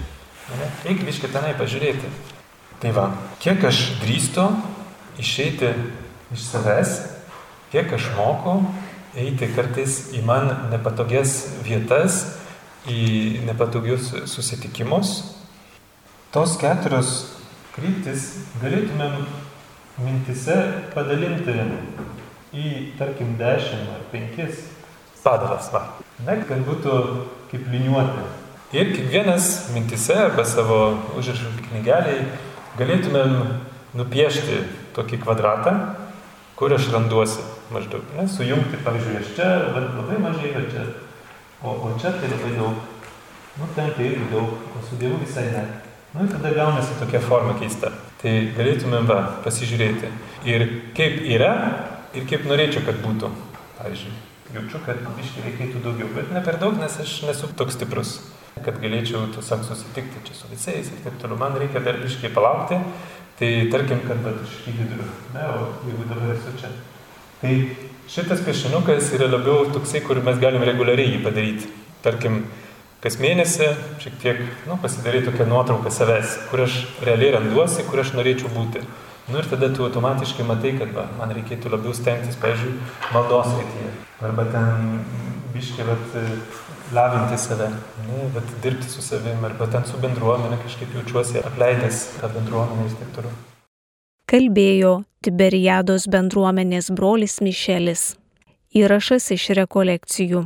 Ne, 0.51 0.67
eik 0.91 1.05
viškai 1.07 1.31
tenai 1.31 1.53
pažiūrėti. 1.55 2.09
Tai 2.83 2.91
va, 2.95 3.05
kiek 3.39 3.63
aš 3.63 3.77
drįstu 4.01 4.43
išeiti 5.21 5.69
iš 6.35 6.47
savęs, 6.49 6.97
kiek 7.71 7.93
aš 7.95 8.09
moku 8.17 8.57
eiti 9.15 9.47
kartais 9.55 10.09
į 10.17 10.23
man 10.27 10.51
nepatogias 10.73 11.37
vietas, 11.63 12.25
į 12.89 13.45
nepatogius 13.47 14.11
susitikimus. 14.27 15.15
Tos 16.35 16.57
keturios 16.59 17.15
kryptis 17.77 18.27
galėtumėm 18.59 19.23
mintise 20.03 20.59
padalinti 20.91 21.55
į, 22.53 22.93
tarkim, 22.99 23.37
dešimt 23.39 23.95
ar 23.95 24.05
penkis 24.11 24.65
padalas, 25.23 25.71
va. 25.73 25.87
Ne, 26.25 26.41
kad 26.49 26.65
būtų 26.67 26.97
kaip 27.53 27.69
liniuoti. 27.71 28.42
Ir 28.73 28.89
kiekvienas 28.89 29.67
mintise 29.69 30.15
arba 30.17 30.41
savo 30.49 30.77
užrašų 31.19 31.51
knygeliai 31.67 32.23
galėtumėm 32.79 33.35
nupiešti 33.93 34.63
tokį 34.95 35.19
kvadratą, 35.21 35.73
kur 36.57 36.73
aš 36.73 36.87
randuosi 36.95 37.45
maždaug. 37.69 38.01
Ne, 38.17 38.25
sujungti, 38.25 38.79
pavyzdžiui, 38.81 39.19
aš 39.19 39.29
čia 39.37 39.51
labai 39.77 40.17
mažai, 40.25 40.55
bet 40.57 40.73
čia, 40.73 40.87
o, 41.61 41.75
o 41.85 41.93
čia 42.01 42.15
tai 42.17 42.33
labai 42.33 42.55
daug. 42.57 42.81
Nu, 43.59 43.69
ten 43.77 43.93
tai 43.93 44.09
irgi 44.09 44.31
daug, 44.33 44.57
o 44.73 44.81
su 44.89 44.97
Dievu 44.97 45.21
visai 45.21 45.51
ne. 45.53 45.63
Nu, 46.15 46.25
ir 46.25 46.33
tada 46.33 46.57
gaunasi 46.57 46.97
tokia 46.97 47.21
forma 47.21 47.53
keista. 47.61 47.93
Tai 48.25 48.35
galėtumėm 48.57 49.05
va, 49.05 49.21
pasižiūrėti. 49.45 50.09
Ir 50.49 50.69
kaip 50.97 51.21
yra, 51.29 51.53
ir 52.17 52.25
kaip 52.25 52.49
norėčiau, 52.49 52.89
kad 52.89 52.97
būtų. 53.05 53.29
Pavyzdžiui, 53.77 54.19
jaučiu, 54.57 54.81
kad 54.89 55.05
biškai 55.13 55.51
reikėtų 55.51 55.85
daugiau, 55.85 56.09
bet 56.17 56.33
ne 56.33 56.41
per 56.41 56.57
daug, 56.61 56.81
nes 56.81 57.03
aš 57.05 57.19
nesu 57.29 57.53
toks 57.53 57.77
stiprus, 57.77 58.17
kad 58.61 58.77
galėčiau 58.83 59.25
tiesiog 59.33 59.65
susitikti 59.65 60.21
čia 60.27 60.37
su 60.37 60.51
visais 60.51 60.91
ir 60.91 61.03
taip 61.05 61.17
toliau. 61.21 61.39
Man 61.41 61.57
reikia 61.57 61.81
dar 61.83 61.97
biškai 62.03 62.31
palaukti 62.35 62.77
Tai 63.39 63.69
tarkim, 63.71 63.99
kad 64.07 64.19
bet 64.21 64.35
iš 64.45 64.51
vidurio, 64.67 65.05
ne, 65.33 65.45
o 65.49 65.69
jeigu 65.87 66.03
dabar 66.05 66.35
esu 66.35 66.51
čia. 66.59 66.69
Tai 67.41 67.53
šitas 68.07 68.43
piešinukas 68.45 69.09
yra 69.17 69.25
labiau 69.31 69.65
toksai, 69.73 70.03
kur 70.05 70.21
mes 70.21 70.37
galim 70.41 70.61
reguliariai 70.63 71.15
jį 71.15 71.21
padaryti. 71.25 71.71
Tarkim, 72.05 72.43
kas 73.01 73.17
mėnesį 73.17 73.71
šiek 74.03 74.19
tiek 74.21 74.43
nu, 74.69 74.77
pasidaryti 74.83 75.31
tokią 75.31 75.47
nuotrauką 75.49 75.91
savęs, 75.91 76.37
kur 76.51 76.61
aš 76.67 76.77
realiai 77.01 77.33
randuosi, 77.39 77.87
kur 77.89 78.03
aš 78.03 78.13
norėčiau 78.13 78.53
būti. 78.53 78.85
Nu 79.31 79.39
ir 79.39 79.47
tada 79.47 79.69
tu 79.71 79.85
automatiškai 79.87 80.45
matai, 80.47 80.73
kad 80.79 80.91
va, 80.95 81.05
man 81.19 81.31
reikėtų 81.31 81.71
labiau 81.71 81.95
stengtis, 81.95 82.35
pavyzdžiui, 82.41 82.73
maldos 83.15 83.53
rytyje. 83.55 83.91
Arba 84.23 84.43
ten 84.51 84.97
biškai, 85.53 85.85
bet 85.87 86.17
lavinti 86.93 87.37
save, 87.39 87.69
ne, 88.07 88.25
bet 88.35 88.51
dirbti 88.65 88.89
su 88.89 89.01
savimi, 89.01 89.39
arba 89.47 89.69
ten 89.71 89.87
su 89.87 89.99
bendruomenė 90.03 90.59
kažkaip 90.65 90.91
jaučiuosi 90.99 91.39
apleidęs 91.47 92.03
tą 92.19 92.29
bendruomenę 92.35 92.89
ir 92.89 92.97
taip 92.99 93.15
toliau. 93.15 93.37
Kalbėjo 94.29 94.93
Tiberiados 95.23 96.09
bendruomenės 96.11 96.91
brolis 96.91 97.39
Mišelis. 97.39 98.03
Įrašas 98.75 99.29
iš 99.35 99.51
rekolekcijų. 99.61 100.43